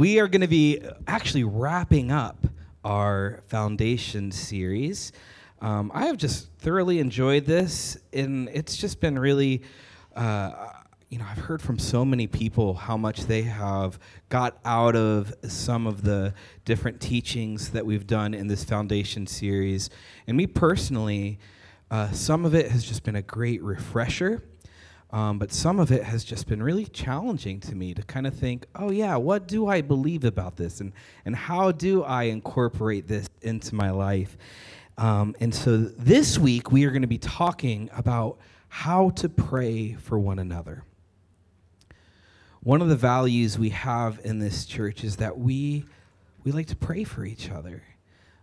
we 0.00 0.18
are 0.18 0.28
going 0.28 0.40
to 0.40 0.48
be 0.48 0.80
actually 1.06 1.44
wrapping 1.44 2.10
up 2.10 2.46
our 2.86 3.42
foundation 3.48 4.32
series. 4.32 5.12
Um, 5.60 5.92
I 5.92 6.06
have 6.06 6.16
just 6.16 6.50
thoroughly 6.54 7.00
enjoyed 7.00 7.44
this, 7.44 7.98
and 8.10 8.48
it's 8.48 8.78
just 8.78 8.98
been 8.98 9.18
really, 9.18 9.60
uh, 10.16 10.52
you 11.10 11.18
know, 11.18 11.26
I've 11.30 11.44
heard 11.44 11.60
from 11.60 11.78
so 11.78 12.02
many 12.02 12.26
people 12.26 12.72
how 12.72 12.96
much 12.96 13.24
they 13.24 13.42
have 13.42 13.98
got 14.30 14.58
out 14.64 14.96
of 14.96 15.34
some 15.42 15.86
of 15.86 16.02
the 16.02 16.32
different 16.64 17.02
teachings 17.02 17.68
that 17.72 17.84
we've 17.84 18.06
done 18.06 18.32
in 18.32 18.46
this 18.46 18.64
foundation 18.64 19.26
series. 19.26 19.90
And 20.26 20.34
me 20.34 20.46
personally, 20.46 21.38
uh, 21.90 22.10
some 22.12 22.46
of 22.46 22.54
it 22.54 22.70
has 22.70 22.84
just 22.84 23.02
been 23.02 23.16
a 23.16 23.22
great 23.22 23.62
refresher. 23.62 24.42
Um, 25.12 25.38
but 25.38 25.52
some 25.52 25.80
of 25.80 25.90
it 25.90 26.04
has 26.04 26.22
just 26.22 26.46
been 26.46 26.62
really 26.62 26.86
challenging 26.86 27.58
to 27.60 27.74
me 27.74 27.94
to 27.94 28.02
kind 28.02 28.26
of 28.26 28.34
think, 28.34 28.66
oh 28.76 28.90
yeah, 28.90 29.16
what 29.16 29.48
do 29.48 29.66
I 29.66 29.80
believe 29.80 30.24
about 30.24 30.56
this, 30.56 30.80
and 30.80 30.92
and 31.24 31.34
how 31.34 31.72
do 31.72 32.04
I 32.04 32.24
incorporate 32.24 33.08
this 33.08 33.28
into 33.42 33.74
my 33.74 33.90
life? 33.90 34.36
Um, 34.98 35.34
and 35.40 35.54
so 35.54 35.78
this 35.78 36.38
week 36.38 36.70
we 36.70 36.84
are 36.84 36.90
going 36.90 37.02
to 37.02 37.08
be 37.08 37.18
talking 37.18 37.90
about 37.92 38.38
how 38.68 39.10
to 39.10 39.28
pray 39.28 39.94
for 39.94 40.18
one 40.18 40.38
another. 40.38 40.84
One 42.62 42.82
of 42.82 42.88
the 42.88 42.96
values 42.96 43.58
we 43.58 43.70
have 43.70 44.20
in 44.22 44.38
this 44.38 44.64
church 44.64 45.02
is 45.02 45.16
that 45.16 45.38
we 45.38 45.86
we 46.44 46.52
like 46.52 46.66
to 46.66 46.76
pray 46.76 47.04
for 47.04 47.24
each 47.24 47.50
other. 47.50 47.82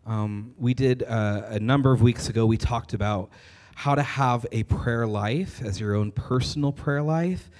Um, 0.05 0.53
we 0.57 0.73
did 0.73 1.03
uh, 1.03 1.43
a 1.47 1.59
number 1.59 1.91
of 1.91 2.01
weeks 2.01 2.27
ago. 2.27 2.45
We 2.45 2.57
talked 2.57 2.93
about 2.93 3.29
how 3.77 3.93
to 3.93 4.01
have 4.01 4.43
a 4.51 4.63
prayer 4.63 5.05
life 5.05 5.61
as 5.61 5.79
your 5.79 5.93
own 5.93 6.11
personal 6.11 6.71
prayer 6.71 7.03
life. 7.03 7.51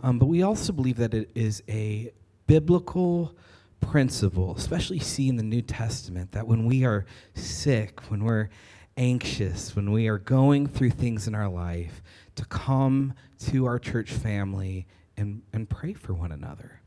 Um, 0.00 0.18
but 0.18 0.24
we 0.24 0.40
also 0.40 0.72
believe 0.72 0.96
that 0.96 1.12
it 1.12 1.30
is 1.34 1.62
a 1.68 2.10
biblical 2.46 3.36
principle, 3.82 4.56
especially 4.56 4.98
see 5.00 5.28
in 5.28 5.36
the 5.36 5.42
New 5.42 5.60
Testament, 5.60 6.32
that 6.32 6.46
when 6.46 6.64
we 6.64 6.86
are 6.86 7.04
sick, 7.34 8.00
when 8.10 8.24
we're 8.24 8.48
anxious, 8.96 9.76
when 9.76 9.92
we 9.92 10.08
are 10.08 10.16
going 10.16 10.66
through 10.66 10.92
things 10.92 11.28
in 11.28 11.34
our 11.34 11.48
life, 11.48 12.02
to 12.36 12.46
come 12.46 13.12
to 13.40 13.66
our 13.66 13.78
church 13.78 14.10
family 14.10 14.86
and, 15.18 15.42
and 15.52 15.68
pray 15.68 15.92
for 15.92 16.14
one 16.14 16.32
another. 16.32 16.80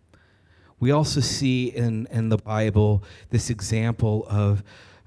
We 0.79 0.89
also 0.89 1.19
see 1.19 1.67
in, 1.67 2.07
in 2.09 2.29
the 2.29 2.37
Bible 2.37 3.03
this 3.29 3.51
example 3.51 4.25
of 4.27 4.63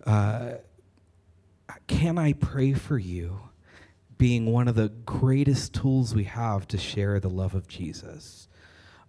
uh, 0.06 0.52
can 1.88 2.16
I 2.16 2.34
pray 2.34 2.74
for 2.74 2.96
you? 2.96 3.40
Being 4.22 4.46
one 4.46 4.68
of 4.68 4.76
the 4.76 4.88
greatest 5.04 5.74
tools 5.74 6.14
we 6.14 6.22
have 6.22 6.68
to 6.68 6.78
share 6.78 7.18
the 7.18 7.28
love 7.28 7.56
of 7.56 7.66
Jesus. 7.66 8.46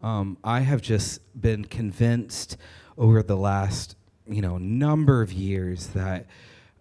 Um, 0.01 0.39
I 0.43 0.61
have 0.61 0.81
just 0.81 1.19
been 1.39 1.65
convinced 1.65 2.57
over 2.97 3.21
the 3.21 3.37
last 3.37 3.95
you 4.25 4.41
know 4.41 4.57
number 4.57 5.21
of 5.21 5.31
years 5.31 5.89
that 5.89 6.25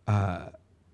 uh, 0.07 0.47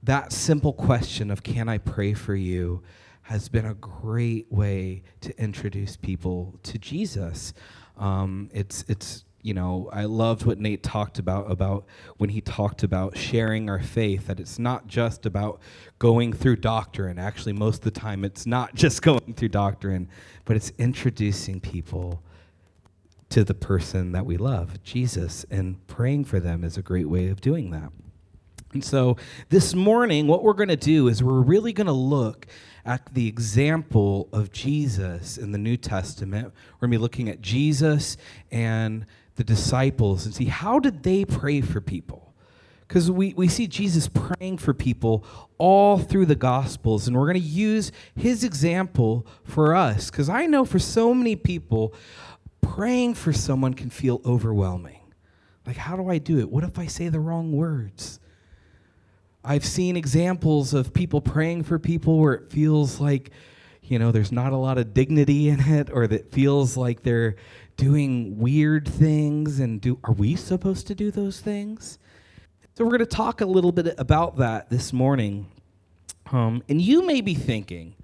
that 0.03 0.33
simple 0.33 0.73
question 0.73 1.31
of 1.31 1.45
"Can 1.45 1.69
I 1.69 1.79
pray 1.79 2.13
for 2.13 2.35
you?" 2.35 2.83
has 3.23 3.49
been 3.49 3.67
a 3.67 3.75
great 3.75 4.51
way 4.51 5.05
to 5.21 5.41
introduce 5.41 5.97
people 5.97 6.59
to 6.65 6.77
Jesus. 6.77 7.55
Um, 7.97 8.51
it's 8.53 8.85
it's 8.89 9.25
you 9.43 9.55
know, 9.55 9.89
I 9.93 10.05
loved 10.05 10.45
what 10.45 10.59
Nate 10.59 10.83
talked 10.83 11.19
about 11.19 11.51
about 11.51 11.87
when 12.17 12.31
he 12.31 12.41
talked 12.41 12.83
about 12.83 13.17
sharing 13.17 13.71
our 13.71 13.81
faith 13.81 14.27
that 14.27 14.41
it's 14.41 14.59
not 14.59 14.87
just 14.89 15.27
about 15.27 15.61
going 15.99 16.33
through 16.33 16.57
doctrine. 16.57 17.19
Actually, 17.19 17.53
most 17.53 17.79
of 17.79 17.93
the 17.93 18.01
time 18.01 18.25
it's 18.25 18.47
not 18.47 18.75
just 18.75 19.03
going 19.03 19.35
through 19.35 19.51
doctrine, 19.51 20.09
but 20.45 20.57
it's 20.57 20.73
introducing 20.79 21.61
people 21.61 22.23
to 23.31 23.45
the 23.45 23.55
person 23.55 24.13
that 24.13 24.25
we 24.25 24.37
love, 24.37 24.83
Jesus, 24.83 25.45
and 25.51 25.87
praying 25.87 26.25
for 26.25 26.41
them 26.41 26.65
is 26.65 26.77
a 26.77 26.83
great 26.83 27.09
way 27.09 27.29
of 27.29 27.41
doing 27.41 27.71
that. 27.71 27.93
And 28.73 28.85
so 28.85 29.17
this 29.49 29.75
morning, 29.75 30.27
what 30.27 30.43
we're 30.43 30.53
going 30.53 30.69
to 30.69 30.77
do 30.77 31.09
is 31.09 31.23
we're 31.23 31.41
really 31.41 31.73
going 31.73 31.87
to 31.87 31.93
look 31.93 32.47
at 32.85 33.15
the 33.15 33.27
example 33.27 34.29
of 34.33 34.51
Jesus 34.51 35.39
in 35.39 35.53
the 35.53 35.59
New 35.59 35.77
Testament. 35.77 36.53
We're 36.75 36.89
going 36.89 36.93
to 36.93 36.99
be 36.99 37.03
looking 37.03 37.29
at 37.29 37.41
Jesus 37.41 38.17
and 38.51 39.07
the 39.39 39.45
disciples 39.45 40.27
and 40.27 40.35
see 40.35 40.47
how 40.47 40.81
did 40.81 41.05
they 41.05 41.25
pray 41.25 41.61
for 41.61 41.81
people? 41.81 42.35
Because 42.87 43.09
we, 43.11 43.35
we 43.35 43.47
see 43.47 43.69
jesus 43.69 44.09
praying 44.09 44.59
for 44.59 44.75
people 44.75 45.25
all 45.59 45.97
through 45.97 46.27
the 46.27 46.35
gospels 46.35 47.07
and 47.07 47.17
we're 47.17 47.27
going 47.27 47.35
to 47.35 47.41
use 47.41 47.93
his 48.17 48.43
example 48.43 49.27
for 49.45 49.77
us 49.77 50.11
because 50.11 50.29
i 50.29 50.47
know 50.47 50.65
for 50.65 50.79
so 50.79 51.15
many 51.15 51.37
people 51.37 51.95
praying 52.61 53.15
for 53.15 53.33
someone 53.33 53.75
can 53.75 53.91
feel 53.91 54.21
overwhelming. 54.25 55.01
Like 55.67 55.77
how 55.77 55.97
do 55.97 56.09
i 56.09 56.19
do 56.19 56.39
it? 56.41 56.51
What 56.51 56.65
if 56.65 56.79
i 56.79 56.87
say 56.87 57.09
the 57.09 57.21
wrong 57.21 57.53
words? 57.53 58.19
I've 59.45 59.65
seen 59.65 59.97
examples 59.97 60.75
of 60.75 60.93
people 60.93 61.21
praying 61.21 61.63
for 61.63 61.79
people 61.79 62.19
where 62.19 62.35
it 62.35 62.51
feels 62.51 63.01
like 63.01 63.31
you 63.83 63.99
know 63.99 64.11
there's 64.11 64.33
not 64.33 64.53
a 64.53 64.57
lot 64.57 64.79
of 64.79 64.93
dignity 64.95 65.49
in 65.49 65.61
it 65.61 65.91
or 65.93 66.09
that 66.09 66.33
feels 66.33 66.77
like 66.77 67.03
they're 67.03 67.37
doing 67.79 68.37
weird 68.39 68.87
things 68.87 69.61
and 69.61 69.81
do 69.81 69.99
are 70.05 70.13
we 70.13 70.37
supposed 70.37 70.87
to 70.89 70.95
do 70.95 71.11
those 71.11 71.41
things? 71.41 71.99
So 72.75 72.85
we're 72.85 72.91
going 72.91 72.99
to 73.01 73.07
talk 73.07 73.41
a 73.41 73.47
little 73.47 73.73
bit 73.73 73.95
about 73.99 74.37
that 74.37 74.69
this 74.69 74.93
morning. 74.93 75.47
Um, 76.31 76.63
and 76.69 76.83
you 76.83 77.07
may 77.07 77.23
be 77.23 77.35
thinking 77.35 77.95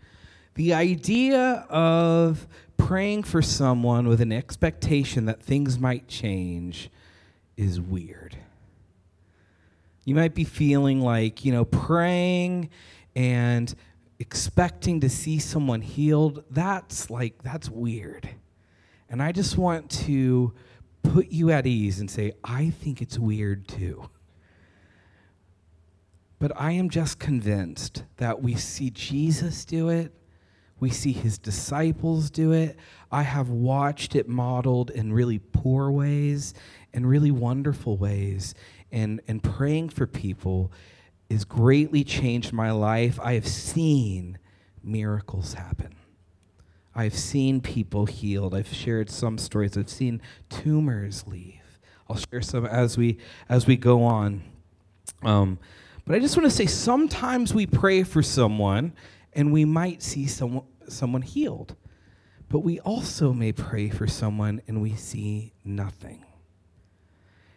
the 0.54 0.72
idea 0.72 1.66
of 1.68 2.46
praying 2.76 3.24
for 3.24 3.42
someone 3.42 4.08
with 4.08 4.20
an 4.20 4.32
expectation 4.32 5.26
that 5.26 5.42
things 5.42 5.78
might 5.78 6.08
change 6.08 6.88
is 7.56 7.80
weird. 7.80 8.36
You 10.04 10.14
might 10.14 10.34
be 10.34 10.44
feeling 10.44 11.00
like 11.00 11.44
you 11.44 11.52
know 11.52 11.64
praying 11.64 12.70
and 13.16 13.74
expecting 14.20 15.00
to 15.00 15.08
see 15.08 15.40
someone 15.40 15.80
healed 15.80 16.44
that's 16.50 17.10
like 17.10 17.42
that's 17.42 17.68
weird 17.68 18.28
and 19.08 19.22
I 19.22 19.32
just 19.32 19.56
want 19.58 19.90
to 19.90 20.54
put 21.02 21.28
you 21.28 21.50
at 21.50 21.66
ease 21.66 22.00
and 22.00 22.10
say, 22.10 22.32
I 22.42 22.70
think 22.70 23.00
it's 23.02 23.18
weird 23.18 23.68
too. 23.68 24.08
But 26.38 26.52
I 26.56 26.72
am 26.72 26.90
just 26.90 27.18
convinced 27.18 28.04
that 28.16 28.42
we 28.42 28.54
see 28.54 28.90
Jesus 28.90 29.64
do 29.64 29.88
it, 29.88 30.12
we 30.80 30.90
see 30.90 31.12
his 31.12 31.38
disciples 31.38 32.30
do 32.30 32.52
it. 32.52 32.76
I 33.10 33.22
have 33.22 33.48
watched 33.48 34.16
it 34.16 34.28
modeled 34.28 34.90
in 34.90 35.12
really 35.12 35.38
poor 35.38 35.90
ways 35.90 36.52
and 36.92 37.08
really 37.08 37.30
wonderful 37.30 37.96
ways. 37.96 38.54
And, 38.90 39.20
and 39.26 39.42
praying 39.42 39.90
for 39.90 40.06
people 40.06 40.72
has 41.30 41.44
greatly 41.44 42.04
changed 42.04 42.52
my 42.52 42.70
life. 42.70 43.18
I 43.22 43.34
have 43.34 43.46
seen 43.46 44.38
miracles 44.82 45.54
happen. 45.54 45.94
I've 46.94 47.16
seen 47.16 47.60
people 47.60 48.06
healed. 48.06 48.54
I've 48.54 48.72
shared 48.72 49.10
some 49.10 49.38
stories. 49.38 49.76
I've 49.76 49.88
seen 49.88 50.22
tumors 50.48 51.24
leave. 51.26 51.60
I'll 52.08 52.16
share 52.16 52.42
some 52.42 52.66
as 52.66 52.96
we 52.96 53.18
as 53.48 53.66
we 53.66 53.76
go 53.76 54.04
on. 54.04 54.42
Um, 55.22 55.58
but 56.06 56.14
I 56.14 56.18
just 56.18 56.36
want 56.36 56.48
to 56.48 56.54
say 56.54 56.66
sometimes 56.66 57.54
we 57.54 57.66
pray 57.66 58.02
for 58.02 58.22
someone 58.22 58.92
and 59.32 59.52
we 59.52 59.64
might 59.64 60.02
see 60.02 60.26
someone 60.26 60.64
someone 60.88 61.22
healed. 61.22 61.74
But 62.48 62.60
we 62.60 62.78
also 62.80 63.32
may 63.32 63.52
pray 63.52 63.88
for 63.88 64.06
someone 64.06 64.60
and 64.68 64.80
we 64.80 64.94
see 64.94 65.52
nothing. 65.64 66.24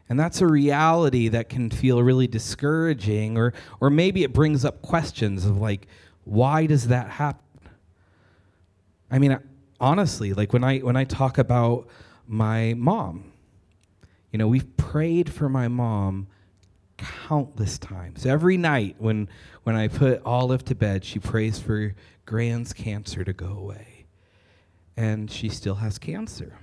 And 0.10 0.18
that's 0.18 0.40
a 0.40 0.48
reality 0.48 1.28
that 1.28 1.50
can 1.50 1.70
feel 1.70 2.02
really 2.02 2.28
discouraging 2.28 3.38
or 3.38 3.54
or 3.80 3.90
maybe 3.90 4.24
it 4.24 4.34
brings 4.34 4.66
up 4.66 4.82
questions 4.82 5.46
of 5.46 5.58
like 5.58 5.88
why 6.24 6.66
does 6.66 6.88
that 6.88 7.10
happen? 7.10 7.47
I 9.10 9.20
mean, 9.20 9.40
honestly, 9.80 10.34
like 10.34 10.54
when 10.54 10.64
I 10.64 10.80
when 10.80 10.96
I 10.96 11.04
talk 11.04 11.38
about 11.38 11.88
my 12.28 12.74
mom, 12.76 13.32
you 14.32 14.40
know, 14.40 14.48
we've 14.48 14.76
prayed 14.78 15.32
for 15.32 15.50
my 15.50 15.68
mom 15.68 16.28
countless 16.98 17.78
times. 17.78 18.26
Every 18.26 18.58
night 18.58 18.96
when 19.00 19.30
when 19.64 19.76
I 19.76 19.88
put 19.88 20.22
Olive 20.26 20.66
to 20.66 20.76
bed, 20.76 21.06
she 21.06 21.20
prays 21.20 21.60
for 21.60 21.96
Grand's 22.26 22.74
cancer 22.74 23.24
to 23.24 23.34
go 23.34 23.48
away. 23.48 24.06
And 24.96 25.30
she 25.30 25.50
still 25.50 25.76
has 25.76 26.00
cancer. 26.00 26.58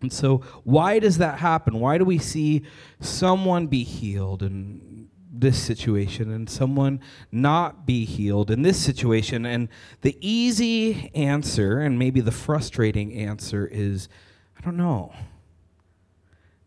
And 0.00 0.12
so, 0.12 0.38
why 0.64 0.98
does 0.98 1.18
that 1.18 1.38
happen? 1.38 1.80
Why 1.80 1.98
do 1.98 2.04
we 2.04 2.18
see 2.18 2.62
someone 3.00 3.66
be 3.66 3.82
healed 3.84 4.42
and 4.42 5.03
this 5.40 5.60
situation 5.60 6.30
and 6.30 6.48
someone 6.48 7.00
not 7.32 7.86
be 7.86 8.04
healed 8.04 8.50
in 8.50 8.62
this 8.62 8.78
situation. 8.78 9.44
And 9.44 9.68
the 10.02 10.16
easy 10.20 11.10
answer, 11.14 11.80
and 11.80 11.98
maybe 11.98 12.20
the 12.20 12.32
frustrating 12.32 13.12
answer, 13.14 13.66
is 13.66 14.08
I 14.56 14.60
don't 14.62 14.76
know. 14.76 15.12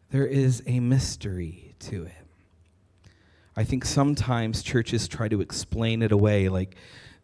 There 0.09 0.25
is 0.25 0.63
a 0.65 0.79
mystery 0.79 1.75
to 1.79 2.03
it. 2.03 2.11
I 3.55 3.63
think 3.63 3.85
sometimes 3.85 4.61
churches 4.61 5.07
try 5.07 5.27
to 5.29 5.41
explain 5.41 6.01
it 6.01 6.11
away 6.11 6.47
like 6.47 6.75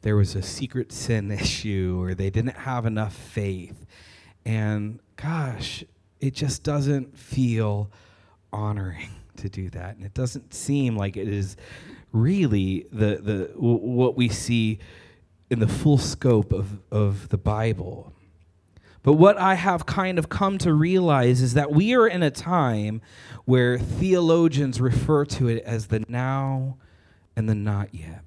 there 0.02 0.16
was 0.16 0.36
a 0.36 0.42
secret 0.42 0.92
sin 0.92 1.32
issue 1.40 2.00
or 2.02 2.16
they 2.16 2.30
didn't 2.30 2.58
have 2.58 2.86
enough 2.86 3.14
faith. 3.14 3.86
And 4.46 5.00
gosh, 5.16 5.84
it 6.20 6.34
just 6.34 6.64
doesn't 6.64 7.18
feel 7.18 7.92
honoring 8.52 9.10
to 9.38 9.50
do 9.50 9.70
that. 9.72 9.96
And 9.96 10.06
it 10.06 10.14
doesn't 10.14 10.54
seem 10.54 10.96
like 10.96 11.18
it 11.18 11.28
is 11.28 11.56
really 12.12 12.86
the, 12.92 13.18
the, 13.18 13.52
w- 13.56 13.78
what 13.78 14.16
we 14.16 14.30
see 14.30 14.80
in 15.50 15.60
the 15.60 15.68
full 15.68 15.98
scope 15.98 16.54
of, 16.54 16.80
of 16.92 17.30
the 17.30 17.38
Bible. 17.38 18.14
But 19.04 19.14
what 19.14 19.38
I 19.38 19.56
have 19.56 19.86
kind 19.86 20.18
of 20.18 20.30
come 20.30 20.58
to 20.60 20.74
realize 20.74 21.42
is 21.42 21.56
that 21.56 21.72
we 21.72 21.94
are 21.94 22.08
in 22.08 22.24
a 22.24 22.32
time 22.32 23.02
where 23.46 23.78
theologians 23.78 24.80
refer 24.80 25.26
to 25.26 25.50
it 25.50 25.62
as 25.64 25.88
the 25.88 26.06
now 26.08 26.78
and 27.36 27.50
the 27.50 27.56
not 27.56 27.94
yet, 27.94 28.24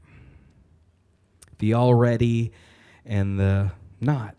the 1.58 1.72
already 1.72 2.52
and 3.06 3.40
the 3.40 3.70
not. 4.00 4.36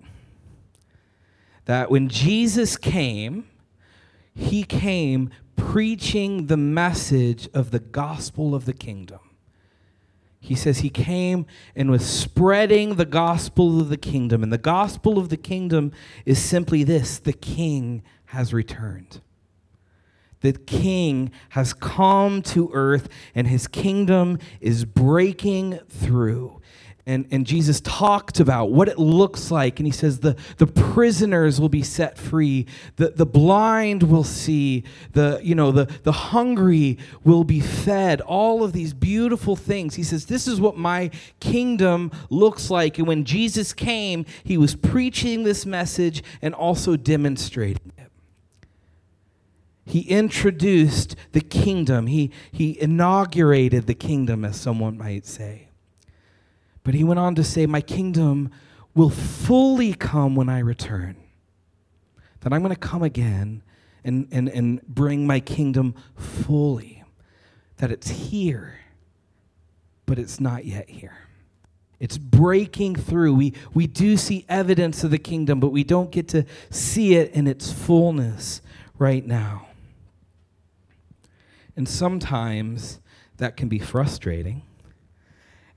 That 1.65 1.89
when 1.89 2.07
Jesus 2.07 2.77
came, 2.77 3.47
he 4.35 4.63
came 4.63 5.31
preaching 5.57 6.47
the 6.47 6.55
message 6.55 7.49
of 7.53 7.71
the 7.71 7.79
gospel 7.79 8.55
of 8.55 8.63
the 8.63 8.73
kingdom. 8.73 9.19
He 10.39 10.55
says 10.55 10.79
he 10.79 10.89
came 10.89 11.45
and 11.75 11.91
was 11.91 12.05
spreading 12.05 12.95
the 12.95 13.05
gospel 13.05 13.81
of 13.81 13.89
the 13.89 13.97
kingdom. 13.97 14.43
And 14.43 14.53
the 14.53 14.57
gospel 14.57 15.19
of 15.19 15.27
the 15.27 15.37
kingdom 15.37 15.91
is 16.25 16.41
simply 16.41 16.85
this 16.85 17.19
the 17.19 17.33
king 17.33 18.01
has 18.27 18.53
returned. 18.53 19.19
The 20.41 20.53
king 20.53 21.31
has 21.49 21.73
come 21.73 22.41
to 22.43 22.69
earth 22.71 23.09
and 23.33 23.47
his 23.47 23.67
kingdom 23.67 24.39
is 24.61 24.85
breaking 24.85 25.79
through 25.89 26.56
and, 27.07 27.25
and 27.31 27.47
Jesus 27.47 27.79
talked 27.79 28.41
about 28.41 28.69
what 28.71 28.89
it 28.89 28.99
looks 28.99 29.49
like. 29.49 29.79
And 29.79 29.87
he 29.87 29.93
says 29.93 30.19
the, 30.19 30.35
the 30.57 30.67
prisoners 30.67 31.59
will 31.59 31.69
be 31.69 31.81
set 31.81 32.17
free, 32.17 32.65
the, 32.97 33.11
the 33.11 33.25
blind 33.25 34.03
will 34.03 34.25
see, 34.25 34.83
the, 35.13 35.39
you 35.41 35.55
know, 35.55 35.71
the, 35.71 35.85
the 36.03 36.11
hungry 36.11 36.97
will 37.23 37.45
be 37.45 37.61
fed, 37.61 38.19
all 38.19 38.61
of 38.61 38.73
these 38.73 38.93
beautiful 38.93 39.55
things. 39.55 39.95
He 39.95 40.03
says, 40.03 40.25
This 40.25 40.49
is 40.49 40.59
what 40.59 40.75
my 40.75 41.09
kingdom 41.39 42.11
looks 42.29 42.69
like. 42.69 42.97
And 42.97 43.07
when 43.07 43.23
Jesus 43.23 43.71
came, 43.71 44.25
he 44.43 44.57
was 44.57 44.75
preaching 44.75 45.43
this 45.43 45.65
message 45.65 46.21
and 46.41 46.53
also 46.53 46.97
demonstrating 46.97 47.93
it. 47.97 48.11
He 49.85 50.01
introduced 50.01 51.15
the 51.31 51.39
kingdom. 51.39 52.07
He, 52.07 52.31
he 52.51 52.77
inaugurated 52.81 53.87
the 53.87 53.95
kingdom, 53.95 54.43
as 54.43 54.59
someone 54.59 54.97
might 54.97 55.25
say. 55.25 55.66
But 56.87 56.95
he 56.95 57.03
went 57.03 57.19
on 57.19 57.35
to 57.35 57.43
say, 57.43 57.65
My 57.65 57.81
kingdom 57.81 58.49
will 58.95 59.09
fully 59.09 59.93
come 59.93 60.37
when 60.37 60.47
I 60.47 60.59
return. 60.59 61.17
That 62.39 62.53
I'm 62.53 62.61
going 62.61 62.73
to 62.73 62.79
come 62.79 63.03
again 63.03 63.61
and, 64.05 64.29
and, 64.31 64.47
and 64.47 64.81
bring 64.83 65.27
my 65.27 65.41
kingdom 65.41 65.95
fully. 66.15 67.03
That 67.79 67.91
it's 67.91 68.07
here, 68.07 68.79
but 70.05 70.17
it's 70.17 70.39
not 70.39 70.63
yet 70.63 70.89
here. 70.89 71.17
It's 71.99 72.17
breaking 72.17 72.95
through. 72.95 73.33
We, 73.33 73.53
we 73.73 73.85
do 73.85 74.15
see 74.15 74.45
evidence 74.47 75.03
of 75.03 75.11
the 75.11 75.17
kingdom, 75.17 75.59
but 75.59 75.73
we 75.73 75.83
don't 75.83 76.09
get 76.09 76.29
to 76.29 76.45
see 76.69 77.15
it 77.15 77.33
in 77.33 77.47
its 77.47 77.69
fullness 77.69 78.61
right 78.97 79.27
now. 79.27 79.67
And 81.75 81.85
sometimes 81.85 83.01
that 83.39 83.57
can 83.57 83.67
be 83.67 83.77
frustrating 83.77 84.61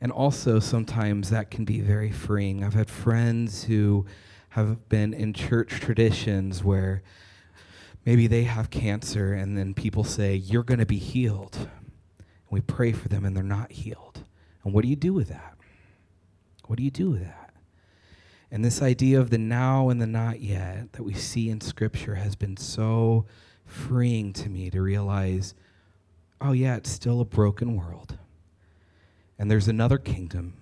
and 0.00 0.10
also, 0.10 0.60
sometimes 0.60 1.28
that 1.28 1.50
can 1.50 1.66
be 1.66 1.80
very 1.80 2.10
freeing. 2.10 2.64
I've 2.64 2.74
had 2.74 2.88
friends 2.88 3.64
who 3.64 4.06
have 4.50 4.88
been 4.88 5.12
in 5.12 5.34
church 5.34 5.68
traditions 5.68 6.64
where 6.64 7.02
maybe 8.06 8.26
they 8.26 8.44
have 8.44 8.70
cancer, 8.70 9.34
and 9.34 9.58
then 9.58 9.74
people 9.74 10.02
say, 10.02 10.34
You're 10.34 10.62
going 10.62 10.80
to 10.80 10.86
be 10.86 10.98
healed. 10.98 11.56
And 11.56 11.68
we 12.50 12.62
pray 12.62 12.92
for 12.92 13.08
them, 13.08 13.26
and 13.26 13.36
they're 13.36 13.42
not 13.42 13.72
healed. 13.72 14.24
And 14.64 14.72
what 14.72 14.82
do 14.82 14.88
you 14.88 14.96
do 14.96 15.12
with 15.12 15.28
that? 15.28 15.54
What 16.66 16.78
do 16.78 16.82
you 16.82 16.90
do 16.90 17.10
with 17.10 17.24
that? 17.24 17.52
And 18.50 18.64
this 18.64 18.80
idea 18.80 19.20
of 19.20 19.28
the 19.28 19.38
now 19.38 19.90
and 19.90 20.00
the 20.00 20.06
not 20.06 20.40
yet 20.40 20.94
that 20.94 21.02
we 21.02 21.12
see 21.12 21.50
in 21.50 21.60
Scripture 21.60 22.14
has 22.14 22.36
been 22.36 22.56
so 22.56 23.26
freeing 23.66 24.32
to 24.32 24.48
me 24.48 24.70
to 24.70 24.80
realize 24.80 25.54
oh, 26.42 26.52
yeah, 26.52 26.76
it's 26.76 26.90
still 26.90 27.20
a 27.20 27.24
broken 27.26 27.76
world. 27.76 28.16
And 29.40 29.50
there's 29.50 29.68
another 29.68 29.96
kingdom 29.96 30.52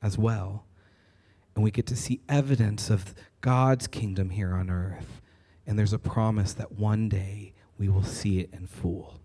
as 0.00 0.16
well. 0.16 0.64
And 1.56 1.64
we 1.64 1.72
get 1.72 1.86
to 1.86 1.96
see 1.96 2.20
evidence 2.28 2.88
of 2.88 3.16
God's 3.40 3.88
kingdom 3.88 4.30
here 4.30 4.54
on 4.54 4.70
earth. 4.70 5.20
And 5.66 5.76
there's 5.76 5.92
a 5.92 5.98
promise 5.98 6.52
that 6.52 6.70
one 6.70 7.08
day 7.08 7.52
we 7.78 7.88
will 7.88 8.04
see 8.04 8.38
it 8.38 8.50
in 8.52 8.68
full. 8.68 9.18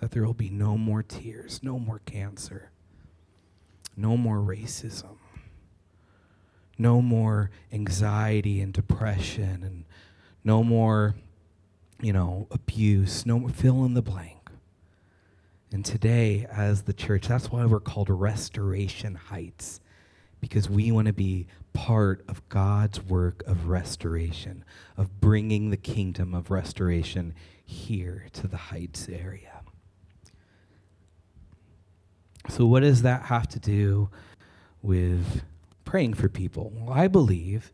That 0.00 0.10
there 0.10 0.24
will 0.24 0.34
be 0.34 0.50
no 0.50 0.76
more 0.76 1.04
tears, 1.04 1.60
no 1.62 1.78
more 1.78 2.00
cancer, 2.04 2.72
no 3.96 4.16
more 4.16 4.38
racism, 4.38 5.16
no 6.78 7.00
more 7.00 7.48
anxiety 7.72 8.60
and 8.60 8.72
depression, 8.72 9.62
and 9.62 9.84
no 10.42 10.64
more, 10.64 11.14
you 12.00 12.12
know, 12.12 12.48
abuse, 12.50 13.24
no 13.24 13.38
more 13.38 13.50
fill 13.50 13.84
in 13.84 13.94
the 13.94 14.02
blank. 14.02 14.37
And 15.70 15.84
today, 15.84 16.46
as 16.50 16.82
the 16.82 16.94
church, 16.94 17.28
that's 17.28 17.50
why 17.50 17.66
we're 17.66 17.80
called 17.80 18.08
Restoration 18.08 19.14
Heights, 19.14 19.80
because 20.40 20.68
we 20.68 20.90
want 20.90 21.08
to 21.08 21.12
be 21.12 21.46
part 21.74 22.24
of 22.26 22.48
God's 22.48 23.02
work 23.02 23.42
of 23.46 23.68
restoration, 23.68 24.64
of 24.96 25.20
bringing 25.20 25.70
the 25.70 25.76
kingdom 25.76 26.34
of 26.34 26.50
restoration 26.50 27.34
here 27.62 28.26
to 28.32 28.48
the 28.48 28.56
Heights 28.56 29.08
area. 29.10 29.60
So, 32.48 32.64
what 32.64 32.80
does 32.80 33.02
that 33.02 33.24
have 33.26 33.46
to 33.48 33.60
do 33.60 34.08
with 34.80 35.42
praying 35.84 36.14
for 36.14 36.30
people? 36.30 36.72
Well, 36.74 36.98
I 36.98 37.08
believe 37.08 37.72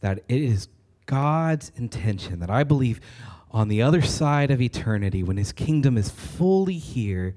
that 0.00 0.24
it 0.28 0.42
is 0.42 0.66
God's 1.06 1.70
intention, 1.76 2.40
that 2.40 2.50
I 2.50 2.64
believe 2.64 3.00
on 3.50 3.68
the 3.68 3.82
other 3.82 4.02
side 4.02 4.50
of 4.50 4.60
eternity, 4.60 5.22
when 5.22 5.36
his 5.36 5.52
kingdom 5.52 5.96
is 5.96 6.10
fully 6.10 6.78
here, 6.78 7.34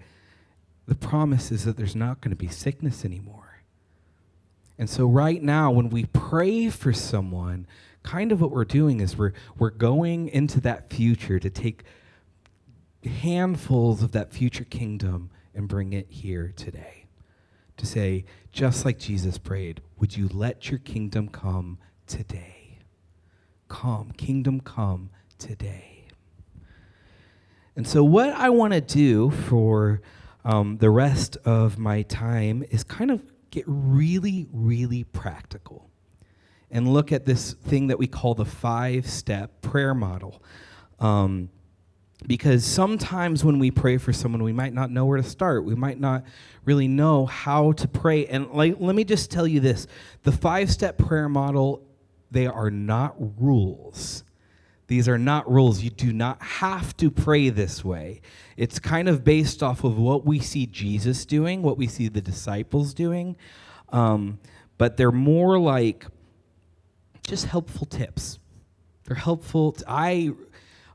the 0.88 0.95
promise 0.95 1.51
is 1.51 1.65
that 1.65 1.77
there's 1.77 1.95
not 1.95 2.19
going 2.21 2.31
to 2.31 2.35
be 2.35 2.47
sickness 2.47 3.06
anymore. 3.06 3.61
And 4.77 4.89
so, 4.89 5.06
right 5.06 5.41
now, 5.41 5.71
when 5.71 5.89
we 5.89 6.06
pray 6.06 6.69
for 6.69 6.94
someone, 6.94 7.67
kind 8.01 8.31
of 8.31 8.41
what 8.41 8.51
we're 8.51 8.65
doing 8.65 9.01
is 9.01 9.17
we're, 9.17 9.33
we're 9.57 9.69
going 9.69 10.29
into 10.29 10.61
that 10.61 10.89
future 10.89 11.38
to 11.38 11.50
take 11.50 11.83
handfuls 13.03 14.01
of 14.01 14.13
that 14.13 14.31
future 14.31 14.63
kingdom 14.63 15.29
and 15.53 15.67
bring 15.67 15.93
it 15.93 16.07
here 16.10 16.53
today. 16.55 17.05
To 17.77 17.86
say, 17.86 18.25
just 18.51 18.86
like 18.86 19.00
Jesus 19.00 19.38
prayed, 19.38 19.81
would 19.98 20.17
you 20.17 20.27
let 20.29 20.69
your 20.69 20.79
kingdom 20.79 21.27
come 21.27 21.77
today? 22.07 22.79
Come, 23.67 24.12
kingdom 24.12 24.60
come 24.62 25.10
today. 25.38 25.99
And 27.79 27.88
so, 27.88 28.03
what 28.03 28.33
I 28.33 28.50
want 28.50 28.74
to 28.74 28.81
do 28.81 29.31
for 29.31 30.01
um, 30.43 30.79
the 30.79 30.89
rest 30.89 31.38
of 31.45 31.77
my 31.77 32.01
time 32.01 32.62
is 32.71 32.83
kind 32.83 33.09
of 33.09 33.24
get 33.51 33.63
really, 33.67 34.50
really 34.51 35.05
practical 35.05 35.89
and 36.69 36.91
look 36.91 37.13
at 37.13 37.25
this 37.25 37.53
thing 37.53 37.88
that 37.88 37.98
we 37.98 38.05
call 38.05 38.36
the 38.36 38.43
five 38.43 39.07
step 39.07 39.62
prayer 39.62 39.93
model. 39.93 40.43
Um, 41.00 41.51
because 42.27 42.65
sometimes 42.65 43.45
when 43.45 43.59
we 43.59 43.71
pray 43.71 43.95
for 43.95 44.12
someone, 44.12 44.43
we 44.43 44.51
might 44.51 44.74
not 44.74 44.91
know 44.91 45.05
where 45.05 45.15
to 45.15 45.24
start. 45.24 45.63
We 45.63 45.75
might 45.75 46.01
not 46.01 46.25
really 46.65 46.89
know 46.89 47.27
how 47.27 47.71
to 47.71 47.88
pray. 47.88 48.25
And 48.25 48.51
like, 48.51 48.75
let 48.81 48.93
me 48.93 49.05
just 49.05 49.31
tell 49.31 49.48
you 49.48 49.62
this 49.62 49.88
the 50.24 50.33
five 50.33 50.69
step 50.69 50.98
prayer 50.98 51.29
model, 51.29 51.88
they 52.29 52.45
are 52.45 52.71
not 52.71 53.15
rules. 53.41 54.25
These 54.89 55.08
are 55.08 55.19
not 55.19 55.50
rules. 55.50 55.84
You 55.84 55.91
do 55.91 56.12
not 56.12 56.41
have 56.41 56.98
to 56.98 57.12
pray 57.12 57.50
this 57.50 57.86
way. 57.86 58.22
It's 58.58 58.79
kind 58.79 59.08
of 59.08 59.24
based 59.24 59.62
off 59.62 59.84
of 59.84 60.00
what 60.00 60.25
we 60.25 60.39
see 60.39 60.65
Jesus 60.65 61.27
doing, 61.27 61.62
what 61.62 61.77
we 61.77 61.86
see 61.86 62.08
the 62.08 62.22
disciples 62.22 62.96
doing. 62.96 63.38
Um, 63.89 64.39
but 64.79 64.98
they're 64.98 65.12
more 65.12 65.60
like 65.60 66.08
just 67.22 67.46
helpful 67.46 67.86
tips. 67.86 68.39
They're 69.03 69.15
helpful. 69.15 69.74
T- 69.74 69.84
I 69.88 70.31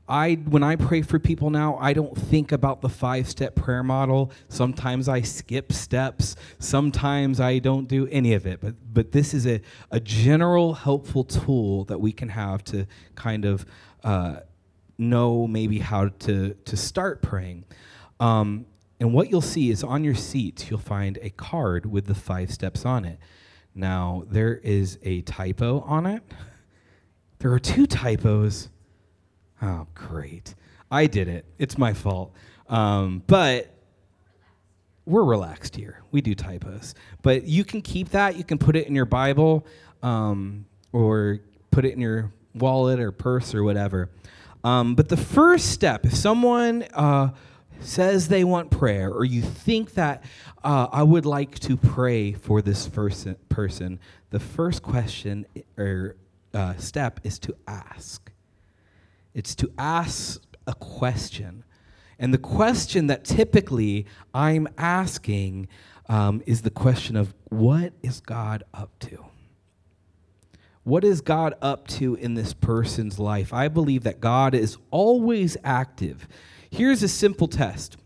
I 0.07 0.35
when 0.35 0.61
I 0.61 0.75
pray 0.75 1.01
for 1.01 1.17
people 1.17 1.49
now, 1.49 1.77
I 1.77 1.93
don't 1.93 2.15
think 2.15 2.51
about 2.51 2.81
the 2.81 2.89
five-step 2.89 3.55
prayer 3.55 3.81
model. 3.81 4.31
Sometimes 4.49 5.09
I 5.09 5.21
skip 5.21 5.73
steps, 5.73 6.35
sometimes 6.59 7.39
I 7.39 7.57
don't 7.57 7.87
do 7.87 8.07
any 8.07 8.33
of 8.33 8.45
it. 8.45 8.61
But 8.61 8.75
but 8.93 9.11
this 9.11 9.33
is 9.33 9.47
a, 9.47 9.61
a 9.89 9.99
general 9.99 10.75
helpful 10.75 11.23
tool 11.23 11.85
that 11.85 11.99
we 11.99 12.11
can 12.11 12.29
have 12.29 12.63
to 12.65 12.85
kind 13.15 13.45
of 13.45 13.65
uh, 14.03 14.41
know 14.97 15.47
maybe 15.47 15.79
how 15.79 16.09
to 16.09 16.53
to 16.53 16.77
start 16.77 17.23
praying. 17.23 17.65
Um, 18.19 18.67
and 18.99 19.11
what 19.11 19.29
you'll 19.29 19.41
see 19.41 19.71
is 19.71 19.83
on 19.83 20.03
your 20.03 20.15
seats, 20.15 20.69
you'll 20.69 20.79
find 20.79 21.17
a 21.21 21.31
card 21.31 21.85
with 21.85 22.05
the 22.05 22.15
five 22.15 22.51
steps 22.51 22.85
on 22.85 23.05
it. 23.05 23.19
Now, 23.73 24.23
there 24.29 24.55
is 24.55 24.99
a 25.03 25.21
typo 25.23 25.81
on 25.81 26.05
it. 26.05 26.23
There 27.39 27.51
are 27.51 27.59
two 27.59 27.87
typos 27.87 28.69
Oh, 29.65 29.87
great. 29.95 30.53
I 30.91 31.07
did 31.07 31.27
it. 31.27 31.43
It's 31.57 31.75
my 31.75 31.93
fault. 31.93 32.35
Um, 32.69 33.23
but 33.25 33.73
we're 35.05 35.23
relaxed 35.23 35.75
here. 35.75 36.03
We 36.11 36.21
do 36.21 36.35
typos. 36.35 36.93
But 37.23 37.45
you 37.45 37.63
can 37.63 37.81
keep 37.81 38.09
that. 38.09 38.35
You 38.37 38.43
can 38.43 38.59
put 38.59 38.75
it 38.75 38.85
in 38.85 38.93
your 38.93 39.05
Bible 39.05 39.65
um, 40.03 40.67
or 40.91 41.39
put 41.71 41.83
it 41.83 41.93
in 41.93 41.99
your 41.99 42.31
wallet 42.53 42.99
or 42.99 43.11
purse 43.11 43.55
or 43.55 43.63
whatever. 43.63 44.11
Um, 44.63 44.93
but 44.93 45.09
the 45.09 45.17
first 45.17 45.71
step, 45.71 46.05
if 46.05 46.13
someone 46.13 46.83
uh, 46.93 47.29
says 47.79 48.27
they 48.27 48.43
want 48.43 48.69
prayer, 48.69 49.11
or 49.11 49.25
you 49.25 49.41
think 49.41 49.95
that 49.95 50.23
uh, 50.63 50.89
I 50.91 51.01
would 51.01 51.25
like 51.25 51.57
to 51.61 51.75
pray 51.75 52.33
for 52.33 52.61
this 52.61 52.87
person, 52.87 53.35
person 53.49 53.99
the 54.29 54.39
first 54.39 54.83
question 54.83 55.47
or 55.75 56.17
uh, 56.53 56.75
step 56.77 57.19
is 57.23 57.39
to 57.39 57.55
ask. 57.67 58.31
It's 59.35 59.53
to 59.55 59.71
ask 59.77 60.41
a 60.65 60.73
question. 60.73 61.63
And 62.17 62.33
the 62.33 62.39
question 62.39 63.07
that 63.07 63.25
typically 63.25 64.07
I'm 64.33 64.67
asking 64.77 65.67
um, 66.07 66.41
is 66.45 66.61
the 66.61 66.71
question 66.71 67.15
of 67.15 67.33
what 67.49 67.93
is 68.01 68.21
God 68.21 68.63
up 68.73 68.97
to? 68.99 69.25
What 70.83 71.03
is 71.03 71.19
God 71.19 71.55
up 71.61 71.87
to 71.89 72.15
in 72.15 72.35
this 72.35 72.53
person's 72.53 73.19
life? 73.19 73.51
I 73.51 73.67
believe 73.67 74.03
that 74.03 74.21
God 74.21 74.53
is 74.53 74.77
always 74.91 75.57
active. 75.63 76.27
Here's 76.69 77.03
a 77.03 77.07
simple 77.07 77.47
test. 77.47 77.97